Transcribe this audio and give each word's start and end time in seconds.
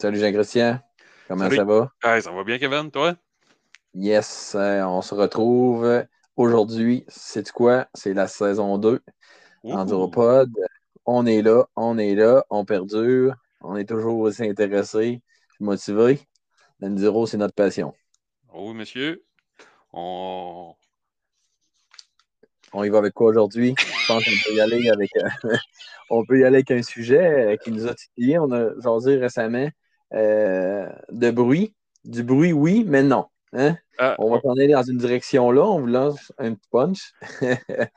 Salut 0.00 0.20
Jean-Christian, 0.20 0.78
comment 1.26 1.44
Salut. 1.46 1.56
ça 1.56 1.64
va? 1.64 1.92
Hey, 2.04 2.22
ça 2.22 2.30
va 2.30 2.44
bien, 2.44 2.56
Kevin, 2.58 2.88
toi? 2.88 3.16
Yes, 3.94 4.54
euh, 4.54 4.84
on 4.84 5.02
se 5.02 5.12
retrouve 5.12 6.04
aujourd'hui. 6.36 7.04
C'est 7.08 7.50
quoi? 7.50 7.88
C'est 7.94 8.14
la 8.14 8.28
saison 8.28 8.78
2 8.78 9.00
Ouh. 9.64 9.72
Enduropod. 9.72 10.52
On 11.04 11.26
est 11.26 11.42
là, 11.42 11.66
on 11.74 11.98
est 11.98 12.14
là, 12.14 12.44
on 12.48 12.64
perdure, 12.64 13.34
on 13.60 13.74
est 13.74 13.88
toujours 13.88 14.20
aussi 14.20 14.44
intéressé, 14.48 15.20
motivé. 15.58 16.20
L'enduro, 16.78 17.26
c'est 17.26 17.36
notre 17.36 17.54
passion. 17.54 17.92
Oh, 18.52 18.68
oui, 18.68 18.74
monsieur. 18.74 19.24
On... 19.92 20.76
On 22.72 22.84
y 22.84 22.88
va 22.88 22.98
avec 22.98 23.14
quoi 23.14 23.30
aujourd'hui? 23.30 23.74
Je 23.76 24.06
pense 24.06 24.24
qu'on 24.24 24.30
peut 24.44 24.54
y 24.54 24.60
aller 24.60 24.90
avec 24.90 25.10
euh, 25.16 25.56
on 26.10 26.24
peut 26.24 26.38
y 26.38 26.44
aller 26.44 26.58
avec 26.58 26.70
un 26.70 26.82
sujet 26.84 27.58
qui 27.64 27.72
nous 27.72 27.88
a 27.88 27.94
titillé. 27.96 28.38
On 28.38 28.52
a 28.52 28.78
jasé 28.80 29.16
récemment 29.16 29.68
euh, 30.14 30.88
de 31.10 31.30
bruit. 31.30 31.74
Du 32.04 32.22
bruit, 32.22 32.52
oui, 32.52 32.84
mais 32.86 33.02
non. 33.02 33.26
Hein? 33.52 33.76
Ah, 33.98 34.14
On 34.18 34.30
va 34.30 34.40
s'en 34.40 34.52
aller 34.52 34.68
dans 34.72 34.82
une 34.82 34.98
direction 34.98 35.50
là, 35.50 35.62
on 35.62 35.80
vous 35.80 35.86
lance 35.86 36.32
un 36.38 36.54
petit 36.54 36.68
punch. 36.70 37.12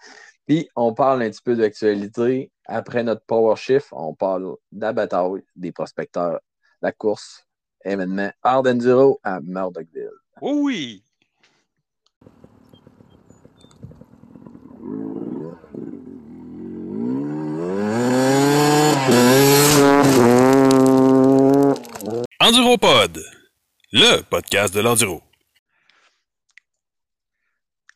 Puis 0.48 0.70
on 0.76 0.94
parle 0.94 1.24
un 1.24 1.30
petit 1.30 1.42
peu 1.44 1.56
d'actualité. 1.56 2.52
Après 2.66 3.04
notre 3.04 3.24
power 3.26 3.56
shift, 3.56 3.90
on 3.92 4.14
parle 4.14 4.56
de 4.72 4.82
la 4.82 4.94
bataille 4.94 5.44
des 5.56 5.72
prospecteurs, 5.72 6.40
la 6.82 6.92
course, 6.92 7.46
événement 7.86 8.32
Hard 8.44 8.68
Enduro 8.68 9.20
à 9.24 9.40
Murdochville. 9.42 10.10
oh 10.42 10.62
oui! 10.64 11.04
Enduropod, 22.44 23.20
le 23.92 24.24
podcast 24.24 24.74
de 24.74 24.80
l'enduro. 24.80 25.22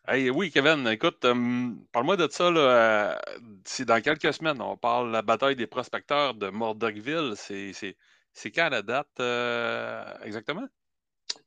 Hey, 0.08 0.30
oui, 0.30 0.52
Kevin, 0.52 0.88
écoute, 0.88 1.26
euh, 1.26 1.72
parle-moi 1.92 2.16
de 2.16 2.28
ça. 2.30 2.52
Là, 2.52 2.60
euh, 2.60 3.16
c'est 3.64 3.86
dans 3.86 4.00
quelques 4.04 4.32
semaines. 4.36 4.62
On 4.62 4.78
parle 4.78 5.08
de 5.08 5.14
la 5.14 5.24
bataille 5.24 5.56
des 5.56 5.66
prospecteurs 5.66 6.36
de 6.36 6.52
Murdochville. 6.52 7.34
C'est, 7.36 7.74
c'est, 7.74 7.98
c'est 8.34 8.52
quand 8.52 8.70
la 8.70 8.84
date 8.84 9.08
euh, 9.20 10.06
exactement? 10.24 10.68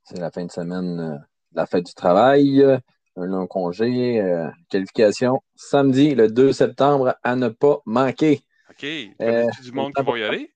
C'est 0.03 0.19
la 0.19 0.29
fin 0.29 0.43
de 0.43 0.51
semaine, 0.51 0.99
euh, 0.99 1.17
la 1.53 1.65
fête 1.65 1.85
du 1.85 1.93
travail, 1.93 2.61
euh, 2.61 2.77
un 3.15 3.27
long 3.27 3.47
congé, 3.47 4.19
euh, 4.19 4.49
qualification 4.69 5.41
samedi 5.55 6.15
le 6.15 6.27
2 6.27 6.51
septembre 6.51 7.15
à 7.23 7.37
ne 7.37 7.47
pas 7.47 7.79
manquer. 7.85 8.41
OK. 8.69 8.85
Connais-tu 9.17 9.61
du 9.61 9.71
monde 9.71 9.93
qui 9.93 10.03
va 10.03 10.19
y 10.19 10.23
aller? 10.23 10.51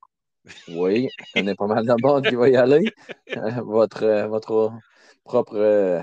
Oui, 0.69 1.09
je 1.19 1.39
connais 1.39 1.55
pas 1.55 1.67
mal 1.67 1.85
de 1.85 1.95
monde 2.01 2.25
qui 2.27 2.35
va 2.35 2.49
y 2.49 2.55
aller. 2.55 2.83
Votre, 3.65 4.03
euh, 4.03 4.27
votre 4.27 4.71
propre 5.23 5.55
euh, 5.55 6.01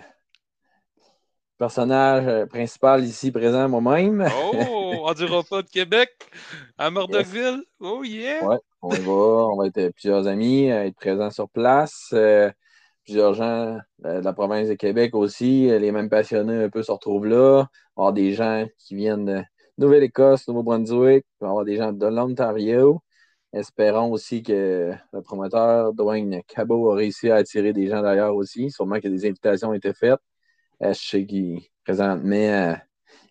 personnage 1.58 2.26
euh, 2.26 2.46
principal 2.46 3.04
ici 3.04 3.30
présent, 3.30 3.68
moi-même. 3.68 4.26
Oh, 4.54 5.04
Enduro-Pod 5.06 5.66
de 5.66 5.70
Québec 5.70 6.10
à 6.78 6.90
Murdochville. 6.90 7.62
Oh 7.80 8.02
yeah! 8.02 8.44
Ouais, 8.46 8.58
on 8.80 8.94
y 8.94 9.00
va. 9.00 9.12
On 9.12 9.56
va 9.56 9.66
être 9.66 9.90
plusieurs 9.90 10.26
amis, 10.26 10.68
être 10.68 10.96
présents 10.96 11.30
sur 11.30 11.48
place. 11.50 12.08
euh, 12.14 12.50
plusieurs 13.04 13.34
gens 13.34 13.78
de 13.98 14.08
la 14.08 14.32
province 14.32 14.68
de 14.68 14.74
Québec 14.74 15.14
aussi. 15.14 15.66
Les 15.66 15.90
mêmes 15.92 16.08
passionnés 16.08 16.64
un 16.64 16.68
peu 16.70 16.82
se 16.82 16.92
retrouvent 16.92 17.26
là. 17.26 17.66
Il 17.72 17.96
va 17.96 18.02
avoir 18.02 18.12
des 18.12 18.32
gens 18.32 18.66
qui 18.78 18.94
viennent 18.94 19.24
de 19.24 19.42
Nouvelle-Écosse, 19.78 20.46
Nouveau-Brunswick. 20.48 21.24
Il 21.40 21.44
va 21.44 21.48
avoir 21.48 21.64
des 21.64 21.76
gens 21.76 21.92
de 21.92 22.06
l'Ontario. 22.06 23.00
Espérons 23.52 24.12
aussi 24.12 24.42
que 24.42 24.92
le 25.12 25.22
promoteur 25.22 25.92
Dwayne 25.92 26.42
Cabot 26.46 26.92
a 26.92 26.96
réussi 26.96 27.30
à 27.30 27.36
attirer 27.36 27.72
des 27.72 27.88
gens 27.88 28.02
d'ailleurs 28.02 28.34
aussi. 28.36 28.70
Sûrement 28.70 29.00
que 29.00 29.08
des 29.08 29.26
invitations 29.26 29.70
ont 29.70 29.74
été 29.74 29.92
faites. 29.92 30.20
Euh, 30.82 30.92
je 30.92 31.00
sais 31.00 31.26
qu'il 31.26 31.60
présentement, 31.84 32.36
euh, 32.36 32.74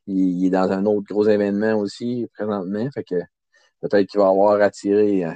il, 0.07 0.45
est 0.45 0.49
dans 0.49 0.71
un 0.71 0.85
autre 0.85 1.07
gros 1.07 1.25
événement 1.27 1.75
aussi 1.75 2.27
présentement. 2.33 2.89
Fait 2.91 3.03
que 3.03 3.15
peut-être 3.81 4.07
qu'il 4.09 4.19
va 4.19 4.27
avoir 4.27 4.61
attiré 4.61 5.23
euh, 5.25 5.31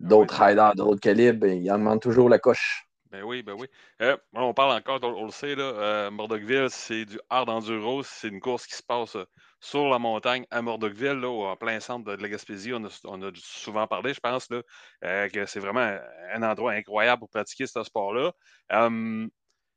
d'autres 0.00 0.42
riders 0.42 0.74
d'autres 0.74 1.00
calibres. 1.00 1.46
Il 1.46 1.70
en 1.70 1.78
demande 1.78 2.00
toujours 2.00 2.28
la 2.28 2.38
coche. 2.38 2.88
Ben 3.10 3.22
oui, 3.22 3.44
ben 3.44 3.54
oui. 3.56 3.68
Euh, 4.02 4.16
on 4.32 4.54
parle 4.54 4.76
encore, 4.76 4.98
on, 5.02 5.22
on 5.22 5.26
le 5.26 5.30
sait, 5.30 5.54
là, 5.54 5.62
euh, 5.62 6.10
Murdochville, 6.10 6.68
c'est 6.68 7.04
du 7.04 7.20
hard 7.30 7.48
enduro. 7.48 8.02
C'est 8.02 8.26
une 8.26 8.40
course 8.40 8.66
qui 8.66 8.74
se 8.74 8.82
passe 8.82 9.16
sur 9.64 9.88
la 9.88 9.98
montagne 9.98 10.44
à 10.50 10.60
Murdochville, 10.60 11.20
là, 11.20 11.28
en 11.28 11.56
plein 11.56 11.80
centre 11.80 12.04
de, 12.04 12.22
la 12.22 12.28
Gaspésie. 12.28 12.74
On 12.74 12.84
a, 12.84 13.30
souvent 13.34 13.86
parlé, 13.86 14.12
je 14.12 14.20
pense, 14.20 14.50
là, 14.50 14.60
euh, 15.04 15.28
que 15.30 15.46
c'est 15.46 15.58
vraiment 15.58 15.98
un 16.34 16.42
endroit 16.42 16.72
incroyable 16.72 17.20
pour 17.20 17.30
pratiquer 17.30 17.66
ce 17.66 17.82
sport-là. 17.82 18.32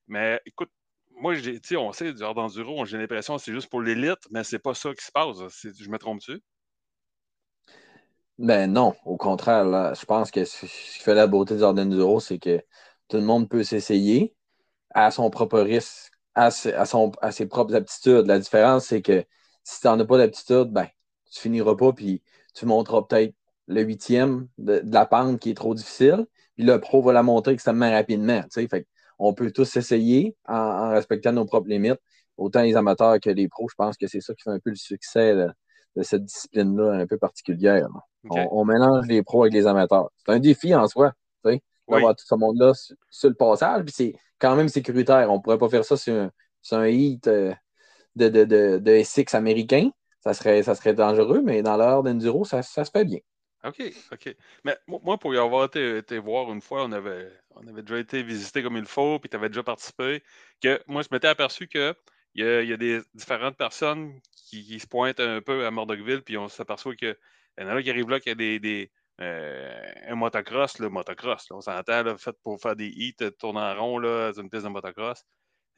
Mais 0.10 0.42
écoute, 0.46 0.70
moi, 1.12 1.36
on 1.78 1.94
sait, 1.94 2.14
du 2.14 2.22
hard 2.22 2.38
enduro, 2.38 2.86
j'ai 2.86 2.98
l'impression 2.98 3.38
que 3.38 3.42
c'est 3.42 3.54
juste 3.54 3.70
pour 3.70 3.82
l'élite, 3.82 4.20
mais 4.30 4.44
c'est 4.44 4.60
pas 4.60 4.74
ça 4.74 4.94
qui 4.94 5.06
se 5.06 5.12
passe. 5.12 5.38
Je 5.64 5.90
me 5.90 5.98
trompe-tu? 5.98 6.42
Ben 8.38 8.72
non, 8.72 8.94
au 9.06 9.16
contraire, 9.16 9.96
je 9.96 10.06
pense 10.06 10.32
que 10.32 10.44
ce 10.44 10.66
qui 10.66 11.00
fait 11.00 11.16
la 11.16 11.28
beauté 11.28 11.56
du 11.56 11.64
Hard 11.64 11.80
Enduro, 11.80 12.20
c'est 12.20 12.38
que 12.38 12.62
tout 13.08 13.18
le 13.18 13.24
monde 13.24 13.50
peut 13.50 13.64
s'essayer 13.64 14.36
à 14.92 15.12
son 15.12 15.30
propre 15.32 15.60
risque, 15.60 16.12
à 16.36 16.52
son, 16.52 17.12
à 17.22 17.32
ses 17.32 17.48
propres 17.48 17.74
aptitudes. 17.74 18.28
La 18.28 18.38
différence, 18.38 18.86
c'est 18.86 19.02
que 19.02 19.26
si 19.68 19.82
tu 19.82 19.88
n'en 19.88 20.00
as 20.00 20.06
pas 20.06 20.18
d'aptitude, 20.18 20.72
ben, 20.72 20.88
tu 21.30 21.42
finiras 21.42 21.76
pas, 21.76 21.92
puis 21.92 22.24
tu 22.56 22.66
monteras 22.66 23.02
peut-être 23.04 23.36
le 23.68 23.82
huitième 23.82 24.48
de, 24.58 24.80
de 24.80 24.94
la 24.94 25.06
pente 25.06 25.40
qui 25.40 25.50
est 25.50 25.56
trop 25.56 25.76
difficile, 25.76 26.26
puis 26.56 26.64
le 26.64 26.80
pro 26.80 27.02
va 27.02 27.12
la 27.12 27.22
monter 27.22 27.52
extrêmement 27.52 27.92
rapidement. 27.92 28.42
Fait 28.50 28.88
on 29.20 29.34
peut 29.34 29.52
tous 29.52 29.76
essayer 29.76 30.38
en, 30.48 30.56
en 30.56 30.90
respectant 30.92 31.34
nos 31.34 31.46
propres 31.46 31.68
limites, 31.68 32.00
autant 32.38 32.62
les 32.62 32.78
amateurs 32.78 33.20
que 33.20 33.30
les 33.30 33.50
pros. 33.50 33.68
Je 33.68 33.76
pense 33.76 33.98
que 33.98 34.08
c'est 34.08 34.22
ça 34.22 34.34
qui 34.34 34.44
fait 34.44 34.52
un 34.52 34.60
peu 34.60 34.70
le 34.70 34.76
succès 34.78 35.34
là, 35.34 35.54
de 35.98 36.04
cette 36.04 36.24
discipline-là 36.24 36.94
un 36.94 37.08
peu 37.08 37.18
particulière. 37.18 37.90
On, 38.30 38.48
on 38.52 38.64
mélange 38.66 39.06
les 39.08 39.22
pros 39.22 39.44
avec 39.44 39.54
les 39.54 39.68
amateurs. 39.68 40.10
C'est 40.18 40.32
un 40.32 40.40
défi 40.40 40.74
en 40.76 40.88
soi, 40.88 41.12
tu 41.44 41.52
sais, 41.52 41.62
Oui. 41.88 42.02
tout 42.04 42.26
ce 42.26 42.36
monde-là 42.36 42.74
sur, 42.74 42.96
sur 43.10 43.30
le 43.30 43.36
passage, 43.36 43.84
puis 43.84 43.94
c'est 43.94 44.16
quand 44.40 44.56
même 44.56 44.70
sécuritaire. 44.70 45.30
On 45.30 45.38
ne 45.38 45.42
pourrait 45.42 45.58
pas 45.58 45.68
faire 45.70 45.84
ça 45.84 45.98
sur 45.98 46.14
un, 46.14 46.32
sur 46.62 46.78
un 46.78 46.90
euh, 47.28 47.54
de, 48.18 48.30
de, 48.30 48.44
de, 48.46 48.80
de 48.80 48.92
SX 49.04 49.34
américain. 49.36 49.90
Ça 50.22 50.34
serait, 50.34 50.64
ça 50.64 50.76
serait 50.76 50.94
dangereux, 50.94 51.42
mais 51.44 51.62
dans 51.62 51.78
l'heure 51.78 52.04
d'enduro, 52.04 52.44
ça, 52.46 52.62
ça 52.64 52.84
se 52.86 52.92
fait 52.92 53.06
bien. 53.06 53.20
OK, 53.64 53.82
OK. 54.12 54.36
Mais 54.64 54.78
mo- 54.88 55.02
moi, 55.04 55.18
pour 55.18 55.34
y 55.34 55.38
avoir 55.38 55.66
été, 55.66 56.20
voir 56.20 56.52
une 56.52 56.62
fois, 56.62 56.84
on 56.86 56.92
avait, 56.92 57.32
on 57.52 57.68
avait 57.68 57.82
déjà 57.82 58.00
été 58.00 58.24
visité 58.24 58.62
comme 58.64 58.78
il 58.78 58.86
faut, 58.86 59.20
puis 59.20 59.30
tu 59.30 59.36
avais 59.36 59.50
déjà 59.50 59.64
participé, 59.64 60.24
que 60.62 60.82
moi, 60.88 61.02
je 61.02 61.08
m'étais 61.12 61.28
aperçu 61.28 61.68
qu'il 61.68 61.96
y 62.36 62.44
a, 62.44 62.62
il 62.62 62.70
y 62.70 62.74
a 62.74 62.78
des 62.78 63.02
différentes 63.14 63.58
personnes 63.58 64.20
qui, 64.32 64.80
se 64.80 64.88
pointent 64.88 65.20
un 65.20 65.42
peu 65.42 65.66
à 65.66 65.72
Murdochville, 65.72 66.22
puis 66.24 66.38
on 66.38 66.48
s'aperçoit 66.48 66.96
qu'il 66.96 67.16
y 67.60 67.64
en 67.64 67.68
a 67.68 67.82
qui 67.82 67.90
arrivent 67.90 68.10
là, 68.10 68.20
qu'il 68.20 68.30
y 68.30 68.34
a 68.34 68.36
des, 68.36 68.60
des, 68.60 68.92
euh, 69.22 69.92
un 70.08 70.16
motocross, 70.16 70.80
le 70.80 70.90
motocross, 70.90 71.50
on 71.52 71.62
s'entend, 71.62 72.18
fait 72.18 72.36
pour 72.44 72.62
faire 72.62 72.76
des 72.76 72.88
hits, 72.88 73.16
tourner 73.40 73.60
en 73.60 73.76
rond, 73.76 73.98
là, 73.98 74.32
une 74.38 74.50
piste 74.50 74.64
de 74.66 74.70
motocross. 74.70 75.26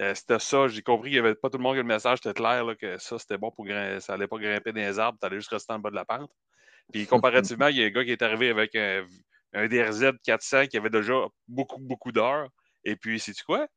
Euh, 0.01 0.15
c'était 0.15 0.39
ça, 0.39 0.67
j'ai 0.67 0.81
compris 0.81 1.09
qu'il 1.09 1.21
n'y 1.21 1.27
avait 1.27 1.35
pas 1.35 1.49
tout 1.49 1.57
le 1.57 1.63
monde 1.63 1.73
qui 1.73 1.79
a 1.79 1.83
le 1.83 1.87
message, 1.87 2.19
c'était 2.23 2.33
clair 2.33 2.63
là, 2.63 2.75
que 2.75 2.97
ça, 2.99 3.19
c'était 3.19 3.37
bon 3.37 3.51
pour 3.51 3.65
grimper, 3.65 3.99
ça 3.99 4.13
allait 4.13 4.27
pas 4.27 4.37
grimper 4.37 4.71
dans 4.71 4.79
les 4.79 4.97
arbres, 4.97 5.17
tu 5.19 5.25
allais 5.27 5.37
juste 5.37 5.49
rester 5.49 5.73
en 5.73 5.79
bas 5.79 5.89
de 5.89 5.95
la 5.95 6.05
pente. 6.05 6.31
Puis 6.93 7.05
comparativement, 7.57 7.67
il 7.67 7.77
y 7.77 7.83
a 7.83 7.87
un 7.87 7.89
gars 7.89 8.05
qui 8.05 8.11
est 8.11 8.21
arrivé 8.21 8.49
avec 8.49 8.75
un, 8.75 9.05
un 9.53 9.67
DRZ 9.67 10.11
400 10.23 10.67
qui 10.67 10.77
avait 10.77 10.89
déjà 10.89 11.13
beaucoup, 11.47 11.79
beaucoup 11.79 12.11
d'heures. 12.11 12.49
Et 12.83 12.95
puis, 12.95 13.19
sais-tu 13.19 13.43
quoi? 13.43 13.67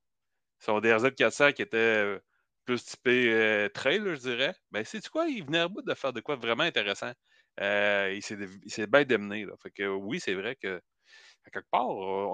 Son 0.61 0.81
DRZ 0.81 1.15
400 1.17 1.53
qui 1.53 1.63
était 1.63 1.77
euh, 1.77 2.19
plus 2.65 2.85
typé 2.85 3.33
euh, 3.33 3.69
trail, 3.69 4.03
je 4.05 4.21
dirais. 4.21 4.55
Ben, 4.71 4.85
sais-tu 4.85 5.11
quoi? 5.11 5.27
Il 5.27 5.45
venait 5.45 5.59
à 5.61 5.69
bout 5.69 5.83
de 5.83 5.95
faire 5.95 6.13
de 6.13 6.21
quoi 6.21 6.37
vraiment 6.37 6.63
intéressant. 6.65 7.13
Euh, 7.61 8.13
il 8.15 8.23
s'est 8.23 8.37
il 8.65 8.73
s'est 8.73 8.87
bien 8.87 9.05
démené. 9.05 9.45
Là. 9.45 9.55
Fait 9.63 9.71
que 9.71 9.89
oui, 9.89 10.21
c'est 10.21 10.35
vrai 10.35 10.57
que 10.57 10.81
à 11.45 11.51
quelque 11.51 11.69
part, 11.71 11.89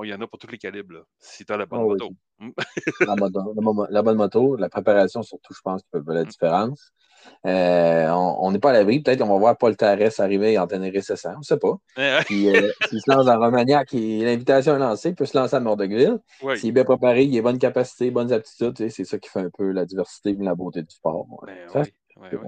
il 0.05 0.08
y 0.10 0.14
en 0.14 0.20
a 0.20 0.26
pour 0.26 0.38
tous 0.38 0.49
les 0.50 0.58
calibres. 0.58 0.94
Là, 0.94 1.00
si 1.19 1.44
tu 1.44 1.52
as 1.52 1.56
la 1.56 1.66
bonne 1.66 1.81
Ah 1.81 1.84
moto. 1.84 2.10
La, 3.00 3.16
moto- 3.16 4.02
bonne 4.02 4.16
moto, 4.16 4.56
la 4.56 4.69
préparation 4.69 5.22
surtout, 5.22 5.52
je 5.55 5.60
pense, 5.60 5.82
qui 5.82 5.88
peut 5.90 6.02
faire 6.02 6.14
la 6.14 6.25
différence. 6.25 6.93
Euh, 7.46 8.08
on 8.10 8.38
on 8.46 8.52
n'est 8.52 8.58
pas 8.60 8.70
à 8.70 8.72
l'abri. 8.75 9.00
Peut-être 9.00 9.20
qu'on 9.20 9.28
va 9.28 9.38
voir 9.38 9.56
Paul 9.58 9.76
Tarès 9.76 10.20
arriver 10.20 10.56
en 10.58 10.66
Ténéré 10.66 11.02
700. 11.02 11.32
On 11.34 11.38
ne 11.38 11.43
sait 11.43 11.56
pas. 11.58 11.76
Euh, 11.99 12.20
Puis, 12.25 12.49
euh, 12.49 12.70
s'il 12.88 13.00
se 13.00 13.10
lance 13.10 13.26
dans 13.26 13.38
Romagnac 13.38 13.93
l'invitation 13.93 14.76
est 14.76 14.78
lancée, 14.78 15.11
il 15.11 15.14
peut 15.14 15.26
se 15.26 15.37
lancer 15.37 15.56
à 15.56 15.61
Mordecville. 15.61 16.19
oui. 16.43 16.58
S'il 16.58 16.69
est 16.70 16.72
bien 16.72 16.84
préparé, 16.84 17.25
il 17.25 17.37
a 17.38 17.43
bonnes 17.43 17.58
capacités, 17.58 18.11
bonnes 18.11 18.32
aptitudes. 18.32 18.75
tu 18.75 18.84
sais, 18.84 18.90
C'est 18.90 19.04
ça 19.04 19.19
qui 19.19 19.28
fait 19.28 19.40
un 19.40 19.50
peu 19.50 19.70
la 19.72 19.84
diversité 19.84 20.31
et 20.31 20.37
la 20.37 20.54
beauté 20.54 20.82
du 20.82 20.94
sport. 20.94 21.26
Ben 21.44 21.69
Ça, 21.69 21.81
oui, 21.81 21.93
oui, 22.16 22.28
c'est 22.31 22.37
oui. 22.37 22.46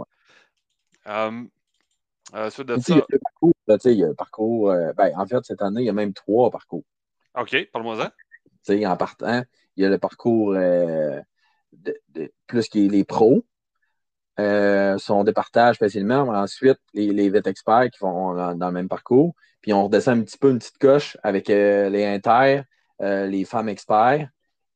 De 2.32 2.78
sais, 2.78 2.92
il 2.92 2.98
y 2.98 3.00
a 3.00 3.06
le 3.08 3.18
parcours. 3.18 3.54
là, 3.66 3.78
tu 3.78 3.82
sais, 3.82 3.92
il 3.92 3.98
y 3.98 4.04
a 4.04 4.08
le 4.08 4.14
parcours 4.14 4.70
euh, 4.70 4.92
ben, 4.92 5.12
en 5.16 5.26
fait, 5.26 5.44
cette 5.44 5.62
année, 5.62 5.82
il 5.82 5.86
y 5.86 5.90
a 5.90 5.92
même 5.92 6.12
trois 6.12 6.50
parcours. 6.50 6.84
OK, 7.38 7.68
parle-moi-en. 7.72 8.08
En 8.86 8.96
partant, 8.96 9.42
il 9.76 9.82
y 9.82 9.86
a 9.86 9.88
le 9.88 9.98
parcours 9.98 10.54
euh, 10.54 11.20
de, 11.72 11.96
de- 12.10 12.32
plus 12.46 12.68
qui 12.68 12.86
est 12.86 12.88
les 12.88 13.04
pros. 13.04 13.44
son 14.38 15.24
départage 15.24 15.78
facilement. 15.78 16.28
Ensuite, 16.28 16.78
les, 16.94 17.12
les 17.12 17.30
vêtements 17.30 17.50
experts 17.50 17.90
qui 17.90 17.98
vont 18.00 18.34
dans, 18.54 18.66
le 18.66 18.72
même 18.72 18.88
parcours. 18.88 19.34
Puis 19.60 19.72
on 19.72 19.84
redescend 19.84 20.20
un 20.20 20.22
petit 20.22 20.38
peu 20.38 20.50
une 20.50 20.58
petite 20.58 20.78
coche 20.78 21.16
avec 21.22 21.48
les 21.48 22.04
inter, 22.06 22.62
les 23.00 23.44
femmes 23.44 23.68
experts, 23.68 24.28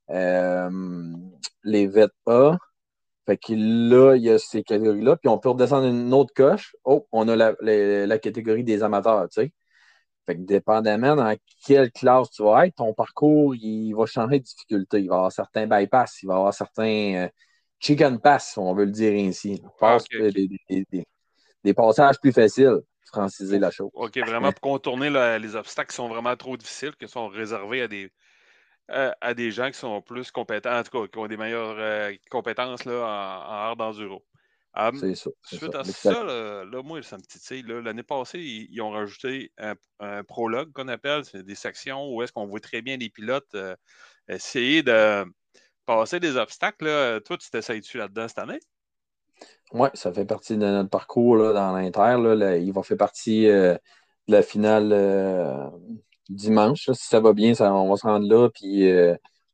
les 0.08 1.86
VETA. 1.86 2.58
Fait 3.26 3.38
que 3.38 3.55
là, 3.55 4.17
il 4.17 4.23
y 4.23 4.31
a 4.31 4.38
ces 4.38 4.62
catégories-là. 4.62 5.17
Puis 5.17 5.29
on 5.29 5.38
peut 5.38 5.49
redescendre 5.50 5.87
une 5.87 6.12
autre 6.12 6.35
coche. 6.35 6.76
Oh, 6.85 7.06
on 7.12 7.26
a 7.29 7.37
la, 7.37 7.55
la 7.61 8.19
catégorie 8.19 8.65
des 8.65 8.82
amateurs, 8.82 9.29
tu 9.31 9.43
sais. 9.43 9.53
Fait 10.26 10.37
que 10.37 10.41
dépendamment 10.41 11.17
dans 11.17 11.37
quelle 11.67 11.91
classe 11.93 12.31
tu 12.31 12.43
vas 12.43 12.67
être, 12.67 12.76
ton 12.76 12.94
parcours, 12.94 13.55
il 13.55 13.93
va 13.93 14.06
changer 14.06 14.38
de 14.38 14.44
difficulté. 14.44 15.00
Il 15.00 15.09
va 15.09 15.15
y 15.15 15.19
avoir 15.19 15.32
certains 15.32 15.67
bypass, 15.67 16.23
il 16.23 16.26
va 16.26 16.35
y 16.35 16.37
avoir 16.37 16.55
certains 16.55 17.15
euh, 17.15 17.29
chicken 17.79 18.19
pass, 18.19 18.56
on 18.56 18.75
veut 18.75 18.87
le 18.87 18.91
dire 18.91 19.12
ainsi. 19.12 19.61
Ah, 19.81 19.99
des, 21.62 21.75
passages 21.75 22.19
plus 22.21 22.32
faciles, 22.32 22.81
franciser 23.06 23.59
la 23.59 23.71
chose. 23.71 23.91
OK, 23.93 24.17
vraiment 24.19 24.53
pour 24.53 24.61
contourner 24.61 25.11
les 25.38 25.56
obstacles 25.56 25.91
qui 25.91 25.97
sont 25.97 26.09
vraiment 26.09 26.37
trop 26.37 26.56
difficiles, 26.56 26.94
qui 26.99 27.06
sont 27.06 27.29
réservés 27.29 27.82
à 27.82 27.88
des, 27.88 28.11
à, 28.88 29.34
des 29.34 29.50
gens 29.50 29.70
qui 29.70 29.78
sont 29.78 30.02
plus 30.02 30.31
compétents, 30.31 30.78
en 30.78 30.82
tout 30.82 30.90
cas, 30.90 31.08
qui 31.08 31.19
ont 31.19 31.26
des 31.26 31.36
meilleures 31.36 31.76
euh, 31.78 32.12
compétences 32.31 32.84
là, 32.84 32.94
en, 32.94 33.50
en 33.50 33.54
art 33.54 33.76
d'enduro 33.76 34.25
c'est 34.94 35.14
ça. 35.14 35.31
Suite 35.44 35.75
à 35.75 35.84
ça, 35.84 36.25
là, 36.25 36.82
moi, 36.82 37.02
ça 37.02 37.16
me 37.16 37.22
titille. 37.22 37.62
L'année 37.62 38.02
passée, 38.02 38.40
ils, 38.40 38.81
ont 38.81 38.90
rajouté 38.90 39.52
un, 39.58 40.25
prologue 40.25 40.72
qu'on 40.72 40.88
appelle. 40.88 41.25
C'est 41.25 41.44
des 41.44 41.54
sections 41.54 42.12
où 42.12 42.22
est-ce 42.22 42.32
qu'on 42.32 42.46
voit 42.46 42.60
très 42.60 42.82
bien 42.82 42.96
les 42.96 43.08
pilotes 43.08 43.54
euh, 43.54 43.76
essayer 44.28 44.82
de 44.82 45.25
passer 45.87 46.19
des 46.19 46.37
obstacles. 46.37 46.87
Là. 46.87 47.20
Toi, 47.20 47.38
tu 47.38 47.50
t'essayes-tu 47.50 47.98
là-dedans 47.98 48.28
cette 48.28 48.38
année? 48.38 48.60
Oui, 49.72 49.88
ça 49.94 50.12
fait 50.12 50.25
partie 50.25 50.56
de 50.56 50.66
notre 50.66 50.90
parcours 50.90 51.37
là, 51.37 51.52
dans 51.52 51.72
l'Inter. 51.76 52.60
Il 52.60 52.72
va 52.72 52.82
faire 52.82 52.96
partie 52.96 53.48
euh, 53.48 53.75
de 54.26 54.32
la 54.32 54.42
finale 54.42 54.90
euh, 54.92 55.69
dimanche. 56.29 56.91
Si 56.93 57.06
ça 57.06 57.21
va 57.21 57.32
bien, 57.32 57.55
ça, 57.55 57.73
on 57.75 57.91
va 57.91 57.97
se 57.97 58.06
rendre 58.06 58.29
là. 58.29 58.49
Puis 58.50 58.88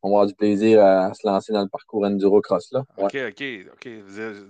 on 0.03 0.09
va 0.09 0.15
avoir 0.15 0.27
du 0.27 0.35
plaisir 0.35 0.85
à 0.85 1.13
se 1.15 1.27
lancer 1.27 1.53
dans 1.53 1.63
le 1.63 1.69
parcours 1.69 2.05
Enduro 2.05 2.41
Cross. 2.41 2.73
Là. 2.73 2.85
OK, 2.97 3.17
OK, 3.29 3.45
OK. 3.73 3.89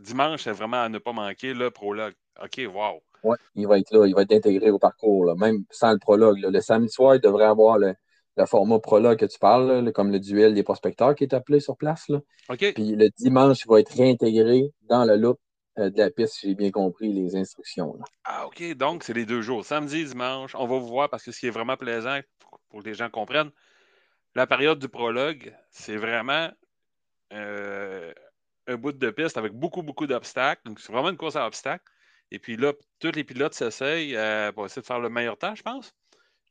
Dimanche, 0.02 0.44
c'est 0.44 0.52
vraiment 0.52 0.82
à 0.82 0.88
ne 0.88 0.98
pas 0.98 1.12
manquer 1.12 1.54
le 1.54 1.70
prologue. 1.70 2.14
OK, 2.42 2.60
wow. 2.72 3.02
Oui, 3.22 3.36
il 3.54 3.66
va 3.66 3.78
être 3.78 3.90
là, 3.92 4.06
il 4.06 4.14
va 4.14 4.22
être 4.22 4.32
intégré 4.32 4.70
au 4.70 4.78
parcours, 4.78 5.26
là, 5.26 5.34
même 5.34 5.64
sans 5.70 5.92
le 5.92 5.98
prologue. 5.98 6.38
Le 6.38 6.60
samedi 6.60 6.90
soir, 6.90 7.16
il 7.16 7.20
devrait 7.20 7.44
avoir 7.44 7.78
le, 7.78 7.94
format 8.46 8.78
prologue 8.78 9.18
que 9.18 9.26
tu 9.26 9.38
parles, 9.38 9.92
comme 9.92 10.10
le 10.10 10.18
duel 10.18 10.54
des 10.54 10.62
prospecteurs 10.62 11.14
qui 11.14 11.24
est 11.24 11.34
appelé 11.34 11.60
sur 11.60 11.76
place. 11.76 12.08
Là. 12.08 12.20
OK. 12.48 12.72
Puis 12.74 12.96
le 12.96 13.10
dimanche, 13.18 13.64
il 13.66 13.68
va 13.68 13.80
être 13.80 13.94
réintégré 13.94 14.72
dans 14.88 15.04
le 15.04 15.16
loop 15.16 15.36
euh, 15.36 15.49
de 15.76 15.98
la 15.98 16.10
piste, 16.10 16.34
si 16.34 16.48
j'ai 16.48 16.54
bien 16.54 16.70
compris 16.70 17.12
les 17.12 17.36
instructions. 17.36 17.98
Ah, 18.24 18.46
OK. 18.46 18.62
Donc, 18.74 19.04
c'est 19.04 19.14
les 19.14 19.24
deux 19.24 19.42
jours. 19.42 19.64
Samedi, 19.64 20.04
dimanche, 20.04 20.54
on 20.54 20.66
va 20.66 20.78
vous 20.78 20.88
voir 20.88 21.08
parce 21.08 21.24
que 21.24 21.32
ce 21.32 21.40
qui 21.40 21.46
est 21.46 21.50
vraiment 21.50 21.76
plaisant 21.76 22.20
pour 22.68 22.82
que 22.82 22.88
les 22.88 22.94
gens 22.94 23.08
comprennent, 23.08 23.50
la 24.34 24.46
période 24.46 24.78
du 24.78 24.88
prologue, 24.88 25.54
c'est 25.70 25.96
vraiment 25.96 26.50
euh, 27.32 28.12
un 28.66 28.76
bout 28.76 28.92
de 28.92 29.10
piste 29.10 29.36
avec 29.36 29.52
beaucoup, 29.52 29.82
beaucoup 29.82 30.06
d'obstacles. 30.06 30.62
Donc, 30.64 30.80
c'est 30.80 30.92
vraiment 30.92 31.10
une 31.10 31.16
course 31.16 31.36
à 31.36 31.46
obstacles. 31.46 31.84
Et 32.30 32.38
puis 32.38 32.56
là, 32.56 32.72
tous 33.00 33.12
les 33.12 33.24
pilotes 33.24 33.54
s'essayent 33.54 34.16
euh, 34.16 34.52
pour 34.52 34.66
essayer 34.66 34.82
de 34.82 34.86
faire 34.86 35.00
le 35.00 35.08
meilleur 35.08 35.36
temps, 35.36 35.54
je 35.54 35.62
pense. 35.62 35.92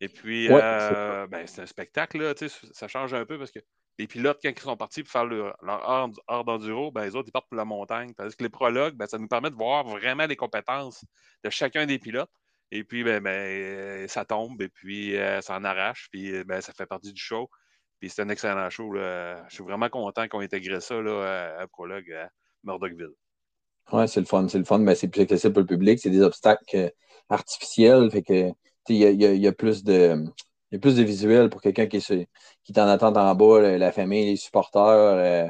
Et 0.02 0.10
puis, 0.10 0.48
euh, 0.50 1.28
ben, 1.28 1.46
c'est 1.48 1.62
un 1.62 1.66
spectacle, 1.66 2.22
là, 2.22 2.34
ça 2.72 2.88
change 2.88 3.14
un 3.14 3.26
peu 3.26 3.38
parce 3.38 3.52
que 3.52 3.60
les 4.00 4.08
pilotes, 4.08 4.40
quand 4.42 4.50
ils 4.50 4.60
sont 4.60 4.78
partis 4.78 5.04
pour 5.04 5.12
faire 5.12 5.26
leur, 5.26 5.56
leur 5.62 6.44
d'enduro, 6.46 6.90
ben, 6.92 7.04
les 7.04 7.16
autres, 7.16 7.28
ils 7.28 7.32
partent 7.32 7.50
pour 7.50 7.58
la 7.58 7.66
montagne. 7.66 8.14
Parce 8.16 8.36
que 8.36 8.44
les 8.44 8.50
prologues, 8.50 8.96
ben, 8.96 9.06
ça 9.06 9.18
nous 9.18 9.28
permet 9.28 9.52
de 9.52 9.56
voir 9.56 9.86
vraiment 9.86 10.26
les 10.26 10.38
compétences 10.38 11.04
de 11.44 11.50
chacun 11.50 11.86
des 11.86 12.00
pilotes. 12.00 12.32
Et 12.72 12.84
puis, 12.84 13.04
ben, 13.04 13.22
ben 13.22 14.08
ça 14.08 14.26
tombe, 14.26 14.62
et 14.62 14.70
puis 14.70 15.16
ça 15.42 15.58
en 15.58 15.64
arrache, 15.64 16.08
puis 16.12 16.44
ben, 16.46 16.62
ça 16.62 16.72
fait 16.72 16.86
partie 16.86 17.12
du 17.12 17.22
show. 17.22 17.50
Puis 18.00 18.10
c'est 18.10 18.22
un 18.22 18.30
excellent 18.30 18.70
show. 18.70 18.94
Je 18.96 19.44
suis 19.50 19.64
vraiment 19.64 19.90
content 19.90 20.28
qu'on 20.28 20.42
ait 20.42 20.46
intégré 20.46 20.80
ça 20.80 21.02
là, 21.02 21.58
à, 21.60 21.68
Prologue 21.68 22.12
à 22.14 22.30
Murdochville. 22.64 23.14
Oui, 23.92 24.08
c'est 24.08 24.22
le 24.22 24.26
fun. 24.26 24.48
C'est 24.48 24.60
le 24.60 24.64
fun, 24.64 24.78
mais 24.80 24.96
c'est 24.96 25.10
plus 25.10 25.22
accessible 25.22 25.54
pour 25.54 25.62
le 25.62 25.68
public. 25.68 26.00
C'est 26.00 26.10
des 26.10 26.22
obstacles 26.22 26.64
euh, 26.76 26.90
artificiels. 27.30 28.10
Fait 28.12 28.22
que 28.22 28.52
il 28.88 28.98
y 28.98 29.48
a, 29.48 29.52
plus 29.52 29.84
de. 29.84 30.26
Il 30.72 30.76
y 30.76 30.78
a 30.78 30.80
plus 30.80 30.96
de 30.96 31.04
visuels 31.04 31.50
pour 31.50 31.62
quelqu'un 31.62 31.88
qui, 31.88 32.00
qui 32.00 32.72
est 32.72 32.80
en 32.80 32.88
attente 32.88 33.18
en 33.18 33.34
bas, 33.36 33.78
la 33.78 33.92
famille, 33.92 34.32
les 34.32 34.36
supporters, 34.36 34.82
euh, 34.84 35.48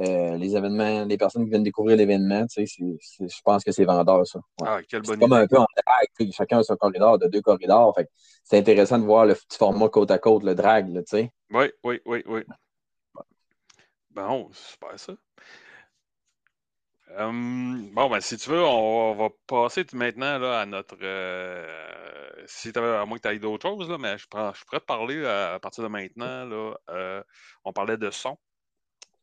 euh, 0.00 0.36
les 0.36 0.56
événements, 0.56 1.04
les 1.04 1.16
personnes 1.16 1.44
qui 1.44 1.50
viennent 1.50 1.62
découvrir 1.62 1.96
l'événement. 1.96 2.44
je 2.50 3.40
pense 3.44 3.64
que 3.64 3.72
c'est 3.72 3.84
vendeur, 3.84 4.26
ça. 4.26 4.40
Ah, 4.64 4.80
quelle 4.88 5.02
bonne 5.02 5.14
c'est 5.14 5.20
comme 5.20 5.32
un 5.32 5.46
peu 5.46 5.58
en 5.58 5.66
drag, 5.86 6.32
chacun 6.32 6.58
a 6.58 6.62
son 6.62 6.76
corridor 6.76 7.18
de 7.18 7.28
deux 7.28 7.40
corridors. 7.40 7.96
c'est 8.42 8.58
intéressant 8.58 8.98
de 8.98 9.04
voir 9.04 9.24
le 9.24 9.34
petit 9.34 9.56
format 9.56 9.88
côte 9.88 10.10
à 10.10 10.18
côte, 10.18 10.42
le 10.42 10.54
drag. 10.54 10.88
Là, 10.88 11.02
oui, 11.50 11.70
oui, 11.84 12.00
oui, 12.04 12.22
oui. 12.26 12.42
Bon, 14.10 14.48
super 14.52 14.98
ça. 14.98 15.12
Hum, 17.18 17.90
bon, 17.92 18.10
ben, 18.10 18.20
si 18.20 18.36
tu 18.36 18.50
veux, 18.50 18.62
on, 18.62 19.14
va 19.14 19.30
passer 19.46 19.84
maintenant 19.94 20.38
là, 20.38 20.60
à 20.60 20.66
notre. 20.66 20.96
Euh, 21.00 22.44
si 22.46 22.72
tu 22.72 22.78
à 22.78 23.04
moins 23.06 23.18
que 23.18 23.28
tu 23.28 23.34
aies 23.34 23.38
d'autres 23.38 23.68
choses, 23.68 23.88
là, 23.88 23.96
mais 23.98 24.18
je, 24.18 24.26
prends, 24.28 24.52
je 24.52 24.64
pourrais 24.64 24.80
te 24.80 24.84
parler 24.84 25.24
à, 25.24 25.58
partir 25.60 25.82
de 25.82 25.88
maintenant. 25.88 26.44
Là, 26.44 26.74
euh, 26.90 27.22
on 27.64 27.72
parlait 27.72 27.96
de 27.96 28.10
son. 28.10 28.38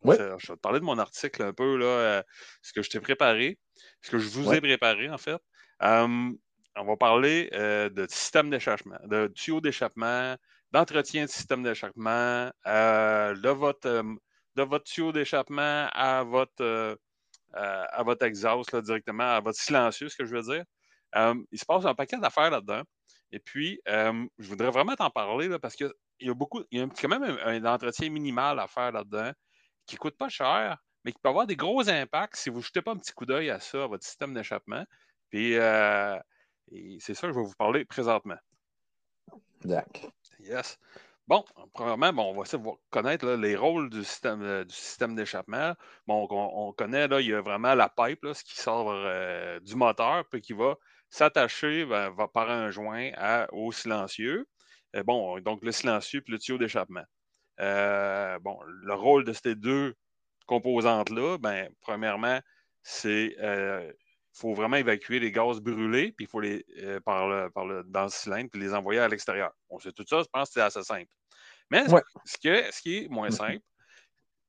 Oui. 0.03 0.15
Je 0.17 0.23
vais 0.23 0.55
te 0.55 0.61
parler 0.61 0.79
de 0.79 0.85
mon 0.85 0.97
article 0.97 1.43
un 1.43 1.53
peu, 1.53 1.77
là, 1.77 1.85
euh, 1.85 2.23
ce 2.61 2.73
que 2.73 2.81
je 2.81 2.89
t'ai 2.89 2.99
préparé, 2.99 3.59
ce 4.01 4.11
que 4.11 4.17
je 4.17 4.27
vous 4.29 4.51
ai 4.53 4.59
préparé, 4.59 5.09
en 5.09 5.17
fait. 5.17 5.39
Hum, 5.79 6.37
on 6.75 6.85
va 6.85 6.97
parler 6.97 7.49
de 7.53 8.07
système 8.09 8.49
d'échappement, 8.49 8.97
de 9.05 9.27
tuyau 9.27 9.61
d'échappement, 9.61 10.35
d'entretien 10.73 11.25
de 11.25 11.29
système 11.29 11.63
d'échappement, 11.63 12.51
euh, 12.65 13.35
de, 13.35 13.49
votre, 13.49 13.87
euh, 13.87 14.03
de 14.55 14.63
votre 14.63 14.83
tuyau 14.85 15.11
d'échappement 15.11 15.87
à 15.93 16.23
votre, 16.23 16.97
euh, 17.55 17.85
à 17.89 18.03
votre 18.03 18.25
exhaust 18.25 18.75
directement, 18.75 19.35
à 19.35 19.39
votre 19.39 19.59
silencieux, 19.59 20.09
ce 20.09 20.15
que 20.15 20.25
je 20.25 20.35
veux 20.35 20.41
dire. 20.41 20.63
il 21.51 21.59
se 21.59 21.65
passe 21.65 21.85
un 21.85 21.95
paquet 21.95 22.17
d'affaires 22.17 22.51
là-dedans. 22.51 22.81
Et 23.31 23.39
puis, 23.39 23.79
je 23.85 24.47
voudrais 24.47 24.69
vraiment 24.69 24.95
t'en 24.95 25.09
parler 25.09 25.47
là, 25.47 25.59
parce 25.59 25.75
qu'il 25.75 25.91
y 26.19 26.29
a 26.29 26.33
beaucoup, 26.33 26.63
il 26.71 26.79
y 26.79 26.81
a 26.81 26.87
quand 26.87 27.07
même 27.07 27.23
un, 27.23 27.65
entretien 27.65 28.09
minimal 28.09 28.59
à 28.59 28.67
faire 28.67 28.91
là-dedans 28.91 29.31
qui 29.85 29.95
ne 29.95 29.99
coûte 29.99 30.17
pas 30.17 30.29
cher, 30.29 30.77
mais 31.03 31.11
qui 31.11 31.19
peut 31.21 31.29
avoir 31.29 31.47
des 31.47 31.55
gros 31.55 31.89
impacts 31.89 32.37
si 32.37 32.49
vous 32.49 32.59
ne 32.59 32.63
jetez 32.63 32.81
pas 32.81 32.91
un 32.91 32.97
petit 32.97 33.11
coup 33.11 33.25
d'œil 33.25 33.49
à 33.49 33.59
ça, 33.59 33.83
à 33.83 33.87
votre 33.87 34.05
système 34.05 34.33
d'échappement. 34.33 34.85
Puis, 35.29 35.53
c'est 36.99 37.13
ça 37.13 37.27
que 37.27 37.33
je 37.33 37.39
vais 37.39 37.45
vous 37.45 37.55
parler 37.57 37.85
présentement. 37.85 38.37
D'accord. 39.63 40.11
Yes. 40.39 40.77
Bon, 41.27 41.45
premièrement, 41.73 42.11
bon, 42.11 42.31
on 42.31 42.35
va 42.35 42.41
essayer 42.41 42.61
de 42.61 42.69
connaître 42.89 43.25
les 43.25 43.55
rôles 43.55 43.89
du 43.89 44.03
système, 44.03 44.41
euh, 44.41 44.65
du 44.65 44.75
système 44.75 45.15
d'échappement. 45.15 45.73
Bon, 46.05 46.27
on, 46.29 46.73
connaît, 46.73 47.07
là, 47.07 47.21
il 47.21 47.29
y 47.29 47.33
a 47.33 47.39
vraiment 47.41 47.75
la 47.75 47.87
pipe, 47.87 48.23
là, 48.23 48.33
ce 48.33 48.43
qui 48.43 48.59
sort 48.59 48.91
euh, 48.91 49.57
du 49.61 49.75
moteur, 49.75 50.25
puis 50.29 50.41
qui 50.41 50.51
va 50.51 50.75
s'attacher 51.09 51.85
va 51.85 52.11
par 52.33 52.49
un 52.49 52.71
joint 52.71 53.11
au 53.53 53.71
silencieux. 53.71 54.47
Euh, 54.95 55.03
bon, 55.03 55.39
donc 55.39 55.63
le 55.63 55.71
silencieux 55.71 56.21
puis 56.21 56.33
le 56.33 56.39
tuyau 56.39 56.57
d'échappement. 56.57 57.03
bon, 57.57 58.59
le 58.65 58.93
rôle 58.93 59.23
de 59.23 59.31
ces 59.33 59.55
deux 59.55 59.95
composantes-là, 60.47 61.37
ben, 61.37 61.69
premièrement, 61.81 62.39
c'est 62.83 63.37
faut 64.33 64.53
vraiment 64.53 64.77
évacuer 64.77 65.19
les 65.19 65.31
gaz 65.31 65.59
brûlés, 65.59 66.11
puis 66.11 66.25
il 66.25 66.27
faut 66.27 66.39
les 66.39 66.65
euh, 66.79 66.99
par 66.99 67.27
le, 67.27 67.49
par 67.49 67.65
le, 67.65 67.83
dans 67.83 68.03
le 68.03 68.09
cylindre, 68.09 68.49
puis 68.51 68.59
les 68.59 68.73
envoyer 68.73 68.99
à 68.99 69.07
l'extérieur. 69.07 69.51
On 69.69 69.79
sait 69.79 69.91
tout 69.91 70.05
ça, 70.07 70.21
je 70.21 70.27
pense 70.31 70.49
que 70.49 70.53
c'est 70.55 70.61
assez 70.61 70.83
simple. 70.83 71.11
Mais 71.69 71.85
ce, 71.87 72.37
que, 72.37 72.71
ce 72.71 72.81
qui 72.81 72.97
est 72.97 73.07
moins 73.09 73.29
mm-hmm. 73.29 73.31
simple, 73.31 73.65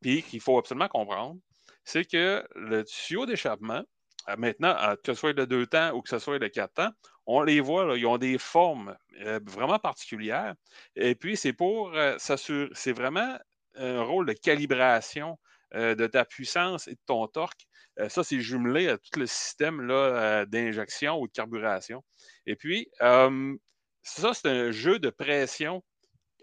puis 0.01 0.23
qu'il 0.23 0.41
faut 0.41 0.59
absolument 0.59 0.89
comprendre, 0.89 1.39
c'est 1.85 2.05
que 2.05 2.47
le 2.55 2.85
tuyau 2.85 3.27
d'échappement, 3.27 3.83
euh, 4.29 4.37
maintenant, 4.39 4.75
que 5.05 5.13
ce 5.13 5.21
soit 5.21 5.33
le 5.35 5.47
deux 5.47 5.67
temps 5.67 5.93
ou 5.93 6.01
que 6.01 6.09
ce 6.09 6.19
soit 6.19 6.39
le 6.39 6.49
quatre 6.49 6.75
temps, 6.75 6.91
on 7.27 7.43
les 7.43 7.61
voit, 7.61 7.97
ils 7.97 8.07
ont 8.07 8.19
des 8.19 8.39
formes 8.39 8.97
euh, 9.21 9.41
vraiment 9.45 9.79
particulières. 9.79 10.55
Et 10.97 11.15
puis, 11.15 11.37
c'est 11.37 11.53
pour 11.53 11.93
s'assurer, 12.19 12.69
c'est 12.73 12.93
vraiment 12.93 13.39
un 13.77 14.03
rôle 14.03 14.27
de 14.27 14.33
calibration 14.33 15.39
de 15.75 16.07
ta 16.07 16.25
puissance 16.25 16.89
et 16.89 16.93
de 16.93 17.01
ton 17.07 17.27
torque 17.27 17.67
euh, 18.01 18.09
ça, 18.09 18.25
c'est 18.25 18.41
jumelé 18.41 18.89
à 18.89 18.99
tout 18.99 19.19
le 19.19 19.27
système 19.27 19.89
euh, 19.91 20.45
d'injection 20.47 21.21
ou 21.21 21.27
de 21.27 21.33
carburation. 21.33 22.03
Et 22.47 22.57
puis, 22.57 22.89
ça, 23.01 24.35
c'est 24.35 24.49
un 24.49 24.71
jeu 24.71 24.99
de 24.99 25.11
pression 25.11 25.83